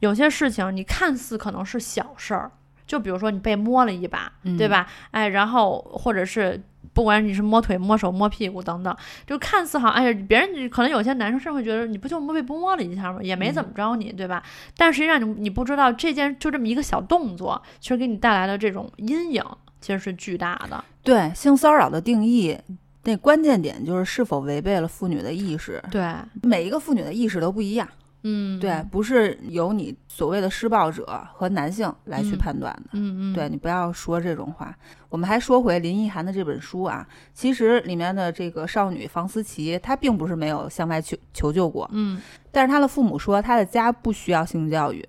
[0.00, 2.50] 有些事情你看似可能是小事儿，
[2.88, 4.88] 就比如说你被摸了一把，嗯对吧？
[5.12, 6.60] 哎，然后或者是。
[6.96, 13.18] 不管你是摸腿、摸手、摸屁股等等，就看似好，哎呀，别人可能有些男生甚至会觉得你不就摸被摸了一下吗？
[13.22, 14.42] 也没怎么着你，对吧？
[14.78, 19.44] 但实际上你你不知道这件就这么一个小动作，其实给你带来的这种阴影
[19.78, 20.82] 其实是巨大的。
[21.02, 22.58] 对，性骚扰的定义，
[23.04, 25.82] 那关键点就是是否违背了妇女的意识。
[25.90, 26.02] 对，
[26.42, 27.86] 每一个妇女的意识都不一样，
[28.22, 32.90] 嗯，对，不是由你所谓的施暴者和男性来去嗯判断的。
[32.92, 34.74] 嗯嗯，对你不要说这种话。
[35.08, 45.08] 我们还说回林奕涵的这本书啊，其实里面的这个少女房思琪，她并不是没有向外求求救过，嗯，但是她的父母说她的家不需要性教育，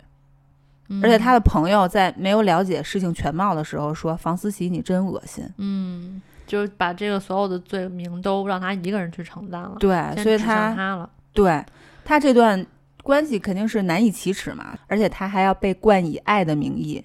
[0.90, 5.44] 嗯而且她的朋友在没有了解事情全貌的时候说房思琪你真恶心。
[5.58, 11.66] 嗯，就是把这个所有的罪名都让他一个人去承担了，对，所以她他了，对
[12.06, 12.66] 她这段
[13.08, 17.02] 关系肯定是难以启齿嘛，而且他还要被冠以爱的名义，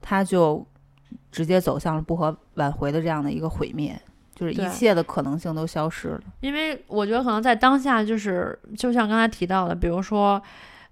[0.00, 0.66] 他就
[1.30, 3.94] 直接走向了不可挽回的这样的一个毁灭，
[4.34, 6.20] 就是一切的可能性都消失了。
[6.40, 10.42] 因为我觉得可能在当下，就是就像刚才提到的，比如说，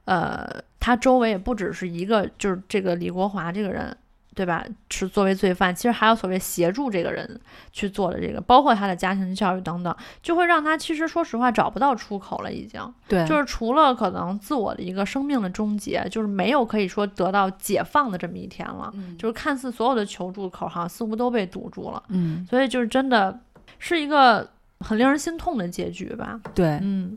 [0.05, 0.47] 呃，
[0.79, 3.97] 他周围也不只是一个，就是这个李国华这个人，
[4.35, 4.65] 对吧？
[4.91, 12.81] 是作为罪犯，其实还有所谓协助这个人去做的这个，包括他的家庭教育等等，就会让他其实说实话找不到出口了，已经。
[13.09, 18.91] 对，就是除了可能自我的一个生命的终结，就是没有可以说得到解放的这么一天了。
[18.95, 23.39] 嗯就是看似所有的求助口哈似乎都被堵住了，嗯，所以就是真的
[23.79, 24.49] 是一个
[24.81, 26.41] 很令人心痛的结局吧。
[26.55, 27.15] 对，嗯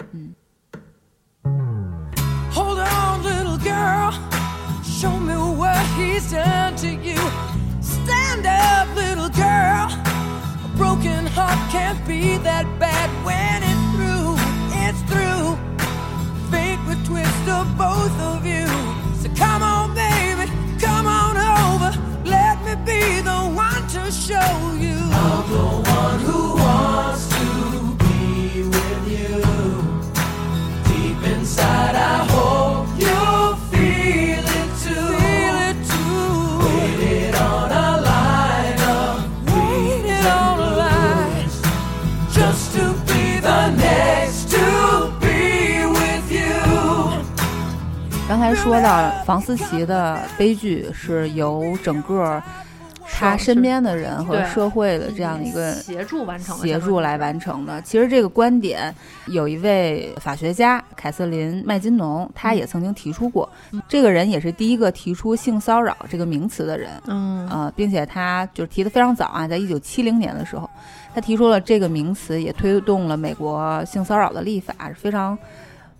[2.53, 4.35] ，Hold on, little girl.
[5.06, 7.22] Show me what he's done to you.
[7.80, 9.86] Stand up, little girl.
[10.66, 14.34] A broken heart can't be that bad when it's through.
[14.84, 15.45] It's through.
[16.49, 18.66] Fate would twist of both of you.
[19.22, 20.49] So come on, baby.
[20.82, 21.91] Come on over.
[22.28, 24.53] Let me be the one to show
[24.86, 24.97] you.
[25.24, 25.68] I'm the
[25.99, 27.45] one who wants to
[28.06, 29.36] be with you.
[30.89, 32.75] Deep inside, I hope
[48.56, 52.41] 说到房思琪的悲剧是由整个
[53.08, 57.80] 他身边的人和社会的这样的一个协助完成的，协助来完成的。
[57.84, 58.93] 其实这个观点，
[59.28, 63.47] 有一位法学家凯瑟琳麦金农，他也曾经提出过。
[63.88, 70.68] 这个人也是第一个提出性骚扰这个名词的人，嗯呃，并且他就是提的非常早啊，在一九七零年的时候，
[71.14, 75.38] 他提出了这个名词，也推动了美国性骚扰的立法，是非常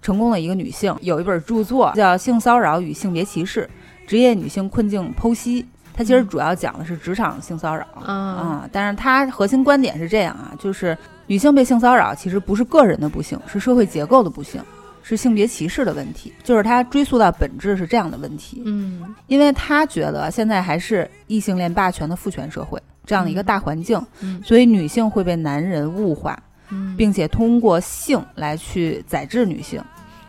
[0.06, 0.96] 成功的一个女性。
[1.02, 3.68] 有一本著作叫《性骚扰与性别歧视：
[4.06, 5.64] 职业女性困境剖析》，
[5.96, 7.88] 它其实主要讲的是职场性骚扰。
[8.06, 10.96] 嗯啊，但是它核心观点是这样啊，就是
[11.26, 14.62] 女性被性骚扰其实不是个人的不幸，是社会结构的不幸，
[15.02, 18.62] 是性别歧视的问题，就是它追溯到本质是这样的问题。
[18.66, 26.44] 嗯因为他觉得现在还是异性恋霸权的父权社会这样的一个大环境，嗯所以女性会被男人物化，嗯，
[26.98, 29.82] 并且通过性来去宰制女性，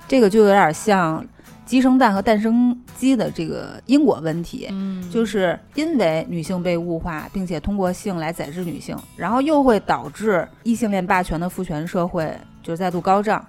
[0.08, 1.24] 这个就有点像
[1.64, 4.68] 鸡生蛋和蛋生鸡的这个因果问题。
[4.70, 12.32] 嗯，就是因为女性被物化，并且通过性来宰制女性，然后又会导致异性恋霸权的父权社会
[12.62, 13.44] 就再度高涨，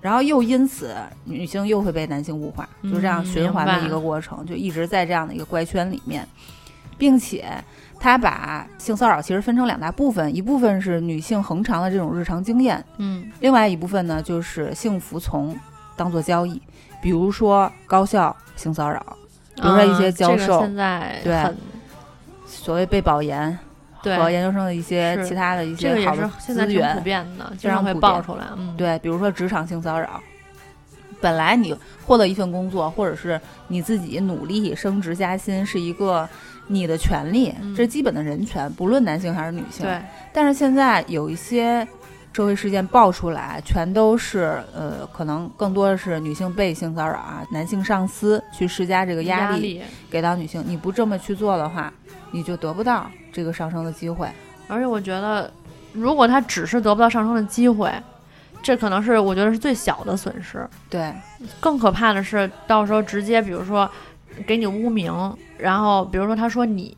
[0.00, 6.26] 然后又因此女性又会被男性物化，就这样嗯循环的一个过程，就一直在这样的一个怪圈里面，
[7.00, 7.46] 并且
[7.98, 15.56] 他把性骚扰其实分成两大部分，一部分是女性恒常的这种日常经验，嗯另外一部分呢就是性服从
[15.96, 16.60] 当做交易，
[17.02, 19.00] 比如说高校性骚扰，
[19.54, 21.54] 比如说一些啊这个教授现在对
[22.46, 23.58] 所谓被保研
[24.02, 28.44] 对和研究生的一些其他的一些好的现在挺普资源，遍的，经常常会爆出来。
[28.56, 30.20] 嗯，对，比如说职场性骚扰。
[31.22, 31.76] 本来你
[32.06, 33.38] 获得一份工作，或者是
[33.68, 36.26] 你自己努力升职加薪，是一个
[36.70, 39.84] 你的权利，嗯这是基本的人权，不论男性还是女性。
[39.84, 40.00] 对，
[40.32, 41.86] 但是现在有一些
[42.32, 51.92] 社会事件爆出来，全都是呃，可能更多的是女性被性骚扰啊，男性上司去施加这个压力力，给到女性，你不这么去做的话，
[52.30, 54.28] 你就得不到这个上升的机会。
[54.68, 55.52] 而且我觉得，
[55.92, 57.92] 如果他只是得不到上升的机会，
[58.62, 60.64] 这可能是我觉得是最小的损失。
[60.88, 61.12] 对，
[61.58, 63.90] 更可怕的是，到时候直接比如说
[64.46, 65.12] 给你污名，
[65.58, 66.96] 然后比如说他说你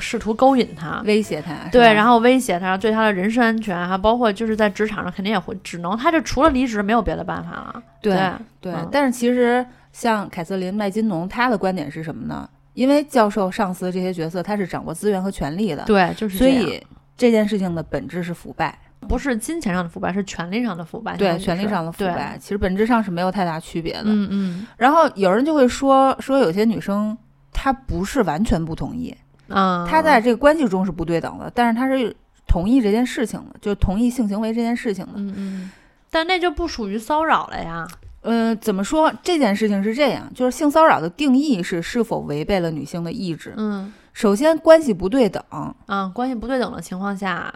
[0.00, 1.02] 试图勾引他。
[1.04, 7.82] 威胁他，对，然后后威胁他，对他的人身安全，还包括就是在职场上，肯定也会只能，他就除了离职没有别的办法了。
[8.00, 8.30] 对
[8.60, 12.48] 对但是其实像凯瑟琳麦金农，他的观点是什么呢？
[12.74, 16.84] 因为教授、上司这些角色，他是掌握资源和权力的，对，就是所以
[17.16, 18.76] 这件事情的本质是腐败，
[19.06, 21.16] 不是金钱上的腐败，是权力上的腐败。
[21.16, 24.04] 对，权力上的腐败，其实本质上是没有太大区别的。
[24.06, 27.16] 嗯嗯然后有人就会说说有些女生
[27.52, 29.14] 她不是完全不同意，
[29.48, 32.14] 啊，她在这个关系中是不对等的，但是她是
[32.46, 35.12] 同意这件事情的，就同意性行为这件事情的。
[35.16, 35.70] 嗯嗯，
[36.10, 37.86] 但那就不属于骚扰了呀。
[38.22, 43.52] 呃，怎么说这件事情是这样，就是性骚扰的定义是是否违背了女性的意志。
[43.56, 45.42] 嗯首先，关系不对等，
[45.86, 47.52] 啊，关系不对等的情况下，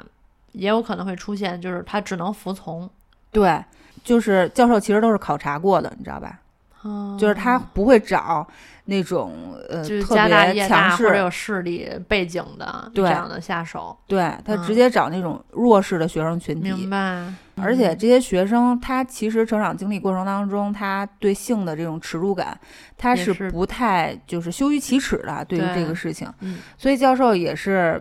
[0.52, 2.88] 也有可能会出现，就是他只能服从。
[3.30, 3.62] 对，
[4.02, 6.38] 就是教授其实都是考察过的，你知道吧？
[6.84, 8.46] 嗯就是他不会找
[8.84, 9.34] 那种
[9.68, 13.94] 呃就是特别强势，或者有势力背景的这样的下手。
[14.06, 16.70] 对他嗯直接找那种弱势的学生群体。
[16.70, 17.34] 明白。
[17.56, 22.56] 而且嗯这些学生，他其实成长经历过程当中，他对性的这种耻辱感，
[22.96, 26.32] 他是不太就是羞于启齿的，对于这个事情。
[26.40, 28.00] 嗯，所以教授也是，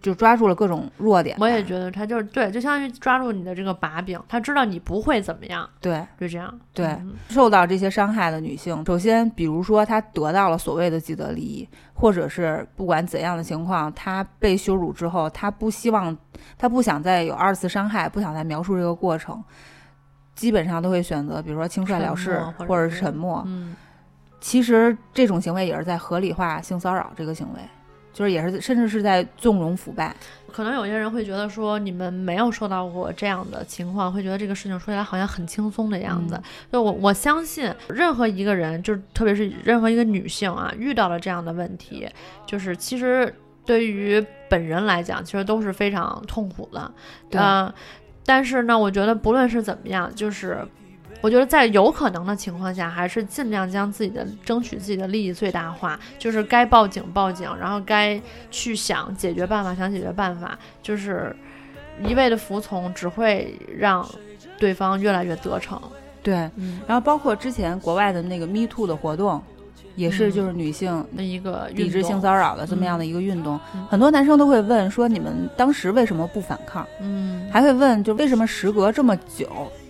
[0.00, 1.36] 就抓住了各种弱点。
[1.38, 6.52] 我也觉得他就是对，就相当于抓住你的这个把柄，他知道你不会怎么样，对就这样。
[6.72, 16.16] 对嗯受到这些伤害的女性，首先，比如说她得到了所谓的既得利益，或者是不管怎样的情况，她被羞辱之后，她不希望，
[16.58, 19.42] 她不想再有二次伤害，不想再描述这个过程，
[20.34, 23.42] 基本上都会选择，比如说轻率了事，或者沉默。
[23.46, 23.74] 嗯，
[24.40, 27.60] 其实这种行为也是在合理化性骚扰这个行为，
[28.16, 30.16] 就是也是甚至是在纵容腐败。
[30.50, 36.34] 可能有些人会觉得说，你们没有受到过这样的情况，会觉得这个事情说起来好像很轻松的样子。
[36.34, 36.42] 嗯
[36.72, 42.08] 就我我相信，任何一个人，就是特别是任何一个女性啊，遇到了这样的问题，
[42.46, 43.30] 就是其实
[43.66, 46.90] 对于本人来讲，其实都是非常痛苦的。
[47.28, 47.70] 对呃
[48.24, 50.66] 但是呢，我觉得不论是怎么样，就是
[51.26, 61.34] 我觉得在有可能的情况下，还是尽量将自己的争取自己的利益最大化，就是该报警报警，然后该去想解决办法想解决办法，就是
[62.06, 64.08] 一味的服从只会让
[64.56, 65.82] 对方越来越得逞。
[66.22, 69.42] 对，嗯，然后包括之前国外的那个 Me Too 的活动，
[69.96, 70.32] 也是嗯。
[70.32, 73.84] 就是女性的一个抵制性骚扰的这么样的一个运动，嗯。
[73.90, 76.86] 很多男生都会问说你们当时为什么不反抗？
[77.00, 79.48] 嗯，还会问就为什么时隔这么久，
[79.80, 79.85] 嗯，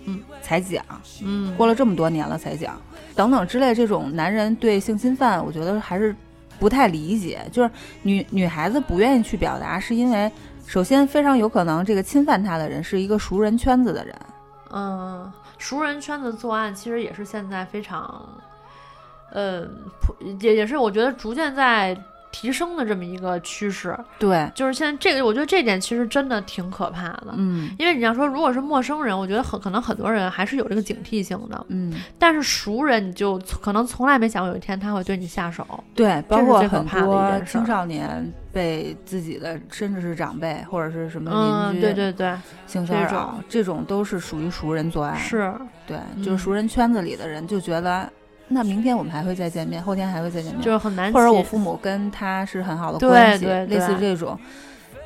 [0.47, 0.81] 才讲，
[1.21, 1.53] 嗯。
[1.57, 2.79] 过了这么多年了才讲，
[3.13, 6.15] 等等之类这种男人对性侵犯，我觉得还是
[6.57, 7.69] 不太理解，就是
[8.01, 10.31] 女女孩子不愿意去表达，是因为
[10.65, 14.15] 首先非常有可能这个侵犯她的人是一个熟人圈子的人，
[14.71, 18.25] 嗯，熟人圈子作案其实也是现在非常，
[19.33, 19.69] 嗯，
[20.39, 21.97] 也也是我觉得逐渐在
[22.31, 23.97] 提升的这么一个趋势。
[24.19, 27.33] 对，就是现在这个，我觉得这点其实真的挺可怕的。
[27.35, 27.69] 嗯。
[27.79, 35.65] 因为你要说，如果是陌生人，我觉得很可能很多人还是有这个警惕性的，嗯，但是熟人你就可能从来没想过有一天他会对你下手。
[35.95, 42.35] 对，包括很最可怕的一多青少年被自己的甚至是长辈或者是什么嗯，邻居对对对，
[42.65, 45.53] 性骚扰这种，都是属于熟人作案，是，
[45.85, 46.23] 对，嗯。
[46.23, 48.11] 就是熟人圈子里的人就觉得，
[48.47, 54.39] 那明天我们还会再见面，后天还会再见面，就是很难或者我父母跟他是很好的关系，对类似这种。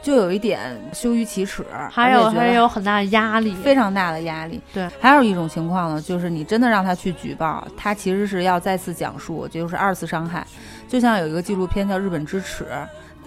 [0.03, 0.59] 就有一点
[0.93, 4.59] 羞于启齿，还有还有很大的压力，非常大的压力。
[4.73, 10.43] 对，还有一种情况呢，就是你真的让他去举报，他其实是要再次讲述，就是二次伤害。
[10.87, 12.63] 就像有一个纪录片叫《日本之耻》，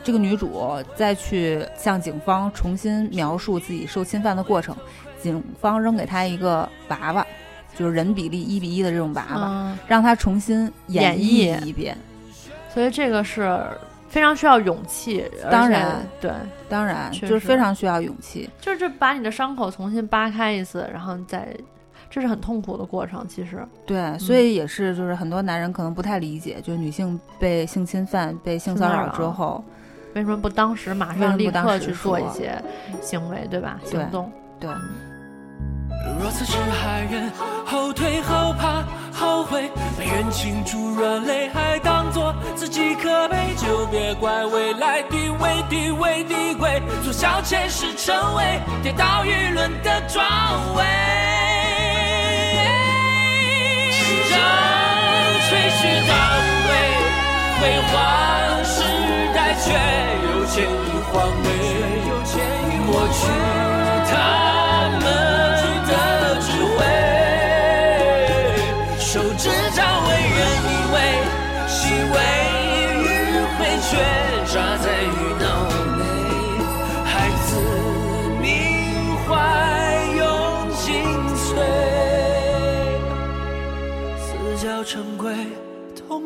[0.02, 4.76] 这个女主再去向警方重新描述自己受侵犯的过程，
[5.22, 7.24] 警方扔给她一个娃娃，
[7.76, 11.96] 就是人比例一比一的这种娃娃，嗯，让他重新演绎绎一遍。
[12.72, 13.60] 所以这个是
[14.08, 15.24] 非常需要勇气。
[15.50, 16.30] 当然，对，
[16.68, 18.48] 当然，就是非常需要勇气。
[18.60, 21.48] 就是把你的伤口重新扒开一次，然后再，
[22.10, 23.26] 这是很痛苦的过程。
[23.28, 29.64] 其实，对，所以也是，就是很多男人可能不太理解，就是女性被性侵犯、被性骚扰之后，
[30.14, 32.60] 为什么不当时马上立刻去做一些
[33.00, 33.80] 行为，对吧？
[33.84, 34.30] 行动。
[34.60, 34.70] 对，
[36.20, 37.32] 若此时还人
[37.66, 38.82] 后退后怕
[39.12, 50.24] 后悔，把人情注热泪，还当作自己可悲，就别怪未来地位地位地贵，做小钱是成为跌倒舆论的装
[50.74, 50.84] 位。
[54.30, 54.38] 让
[55.48, 56.14] 吹嘘到
[56.68, 56.70] 位，
[57.60, 57.92] 辉煌
[58.64, 58.82] 时
[59.34, 59.72] 代却
[60.28, 61.12] 有钱一荒
[61.42, 61.46] 废，
[62.86, 63.20] 抹去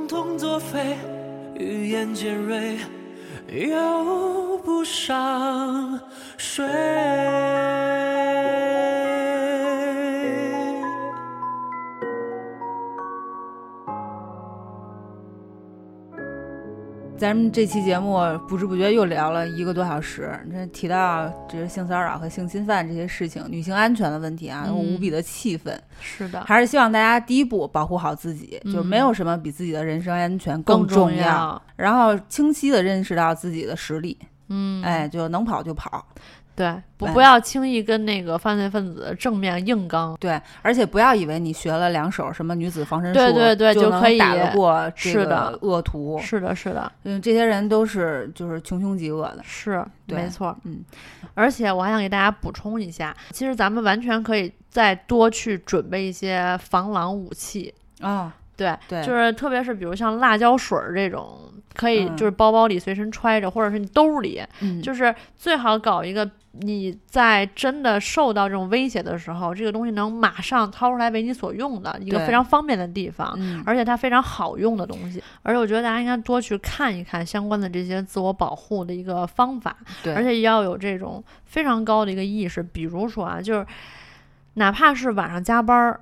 [0.09, 0.97] 痛作废，
[1.55, 2.78] 语言尖锐，
[3.52, 6.01] 又不想
[6.39, 6.64] 睡。
[17.18, 18.16] 咱们这期节目
[18.48, 25.76] 不知不觉又聊了一个多小时，这提到这是性骚扰和性侵犯这些事情，女性安全的问题啊，嗯我无比的气愤。
[26.00, 31.60] 是的，还是希望大家第一步保护好自己，嗯就是没有什么比自己的人身安全更重要。
[31.74, 34.16] 然后清晰的认识到自己的实力，
[34.48, 36.06] 嗯，哎，就能跑就跑。
[36.59, 40.16] 对，不哎不要轻易跟那个犯罪分子正面硬刚。
[40.18, 46.18] 对，而且不要以为你学了两手什么女子防身术，对对对就就可以能打得过这的恶徒。
[46.18, 49.39] 是的，是的，嗯，这些人都是就是穷凶极恶的。
[49.44, 50.56] 是没错。
[50.64, 50.85] 嗯，
[51.35, 57.72] 而且我还想给大家补充一下，其实咱们完全可以再多去准备一些防狼武器。
[58.01, 61.39] 啊、对，对就是特别是比如像辣椒水儿这种，
[61.74, 66.28] 可以嗯就是包包里随身揣着，或者是你兜里，嗯，就是最好搞一个
[66.60, 73.35] 你在真的受到这种威胁的时候，这个东西能马上掏出来为你所用的一个非常方便的地方。
[73.39, 82.62] 嗯，而且它非常好用的东西，而且我觉得大家应该多去看一看相关的这些自我保护的一个方法，对，而且要有这种非常高的一个意识。
[82.62, 83.66] 比如说啊，就是
[84.55, 86.01] 哪怕是晚上加班儿，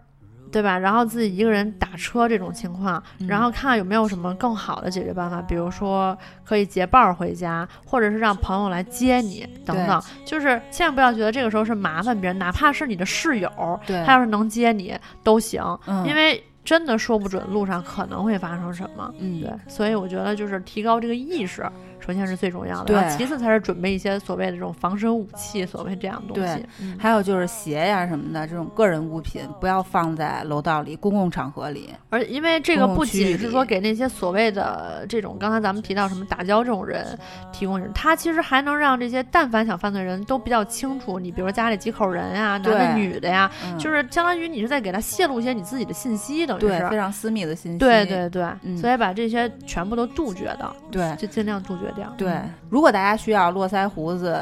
[0.53, 0.79] 对吧？
[0.79, 10.03] 然后自己一个人打车这种情况，嗯然后看看有没有什么更好的解决办法，比如说可以结伴儿回家，或者是让朋友来接你等等。
[10.25, 13.51] 就是千万不要觉得这个时候是麻烦别人，哪怕是你的室友，
[13.87, 19.15] 对，他要是能接你都行，嗯因为真的说不准路上可能会发生什么。
[19.19, 21.65] 嗯对，所以我觉得就是提高这个意识，
[22.07, 26.67] 首先是最重要的，然后其次才是准备一些所谓的这种防身武器，所谓这样的东西对。
[26.81, 31.91] 嗯还有就是鞋呀什么的这种个人物品，不要放在楼道里、公共场合里。
[32.11, 37.19] 而因为这个不仅是说给那些所谓的这种刚才咱们提到什么打交这种人
[37.53, 46.97] 提供人，他其实还能让这些但凡想犯罪人都比较清楚，你比如说家里几口人呀，男的女的呀，嗯就是相当于你是在给他泄露一些你自己的信息，等于对，是非。
[46.97, 47.79] 常私密的信息。
[47.79, 52.07] 对对对，嗯所以把这些全部都杜绝掉，对就尽量杜绝掉。
[52.17, 54.39] 对嗯，如果大家需要络腮胡子、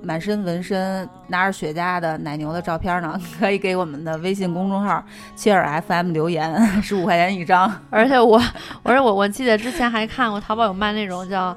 [0.00, 5.02] 满身纹身、拿着雪茄的奶牛的照片呢， 可以给我们的微信公众号
[5.34, 7.68] “切尔 FM” 留言， 十五块钱一张。
[7.90, 8.40] 而且我，
[8.84, 11.56] 我说我我记得之前还看过淘宝有卖那种叫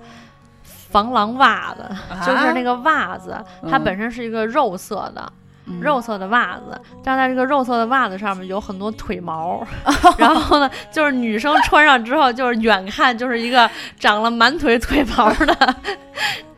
[0.63, 1.83] 防狼袜子，
[2.25, 3.37] 就是那个袜子，
[3.69, 5.31] 它嗯本身是一个肉色的。
[5.65, 9.65] 嗯肉色的袜子，但在这个肉色的袜子上面有很多腿毛，
[10.17, 13.69] 然后呢，就是女生穿上之后，就是远看就是一个
[13.99, 15.75] 长了满腿腿毛 的，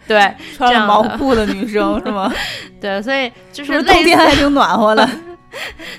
[0.08, 2.32] 对穿了毛裤的女生是吗？
[2.80, 5.08] 对，所以就是冬天还挺暖和的？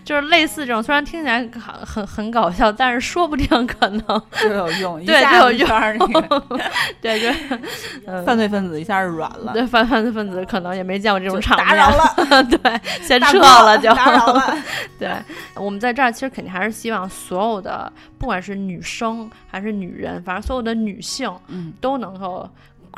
[0.04, 6.60] 就是类似这种，虽然听起来很很很搞笑，但是说不定可能 就有用，一对下就有用子圈儿那个
[7.00, 7.28] 对，就
[8.24, 9.52] 犯罪分子一下就软了。
[9.52, 14.56] 对犯犯罪分子可能也没见过这种就场面， 打扰了，对，先撤了就打扰了。
[14.98, 15.10] 对，
[15.54, 22.48] 我们在这儿其实肯定还是希望所有的，不管是女生还是女人，反正所有的女性嗯，都能够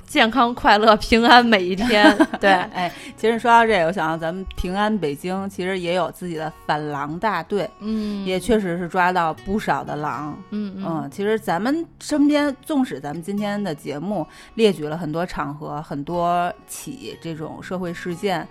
[0.06, 2.16] 健康、快乐、平安每一天。
[2.40, 10.36] 对，哎，其实说到这个，我想到咱们平安北京其实也有自己的反狼大队，嗯，也确实是抓到不少的狼。
[10.51, 18.47] 嗯嗯，其实咱们身边，纵使咱们今天的节目列举了很多场合、很多起这种社会事件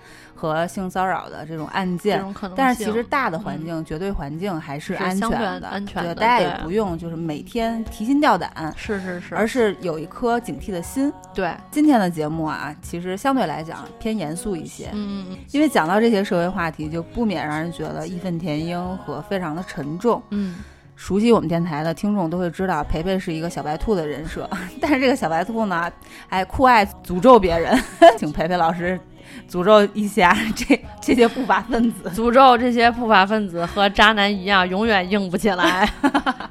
[0.53, 2.23] 和性骚扰的这种案件，
[2.55, 5.29] 但是其实大的环境、绝对环境还是是安全
[5.61, 11.11] 的，安全的对，大家也不用就是每天提心吊胆，是是是，而是有一颗警惕的心。
[11.33, 20.21] 对，今天的节目啊，其实相对来讲偏严肃一些，嗯嗯因为讲到这些社会话题，就不免让人觉得义愤填膺和非常的沉重。
[20.29, 20.57] 嗯
[20.97, 24.49] 熟悉我们电台的听众都会知道，培培是一个小白兔的人设，
[24.79, 25.91] 但是这个小白兔呢，
[26.29, 27.77] 哎，酷爱诅咒别人，
[28.17, 28.97] 请培培老师
[29.49, 32.09] 诅咒一下这 这些不法分子。
[32.09, 35.89] 诅咒这些不法分子和渣男一样，永远硬不起来。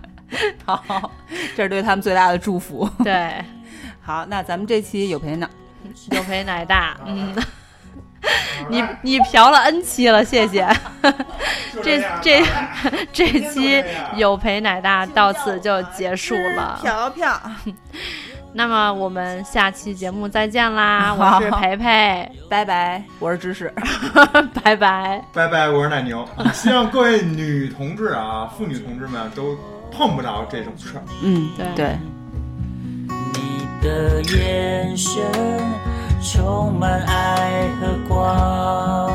[0.65, 1.11] 好，
[1.56, 2.89] 这是对他们最大的祝福。
[3.02, 3.35] 对，
[4.02, 5.48] 好，那咱们这期有陪奶，
[6.12, 7.35] 有陪奶大，嗯。
[8.70, 10.66] 你你嫖了 N 期了，谢谢。
[11.82, 12.43] 这这
[13.12, 13.85] 这期
[14.16, 16.78] 有陪奶大到此就结束了。
[16.81, 17.39] 飘飘，
[18.56, 21.12] 那么我们下期节目再见啦！
[21.18, 23.74] 我是培培， 拜拜，我是芝士。
[24.62, 25.20] 拜拜。
[25.32, 26.24] 拜拜，我是奶牛。
[26.52, 29.59] 希望各位女同志啊，妇女同志们都
[29.90, 31.02] 碰不着这种事儿。
[31.24, 31.98] 嗯，对对，
[33.32, 35.20] 你的眼神
[36.22, 39.10] 充满爱和光，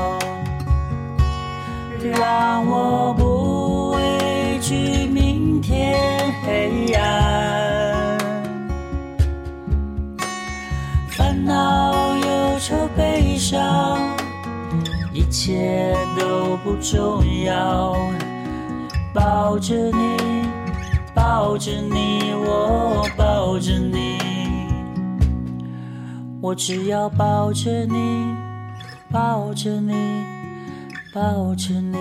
[2.20, 5.98] 让我不畏惧明天
[6.46, 7.49] 黑暗。
[12.60, 13.98] 愁、悲伤，
[15.14, 17.96] 一切都不重要。
[19.14, 20.18] 抱着你，
[21.16, 24.20] 抱着你，我抱着你，
[26.42, 28.36] 我只要抱着你，
[29.10, 29.94] 抱着你，
[31.14, 31.98] 抱着你。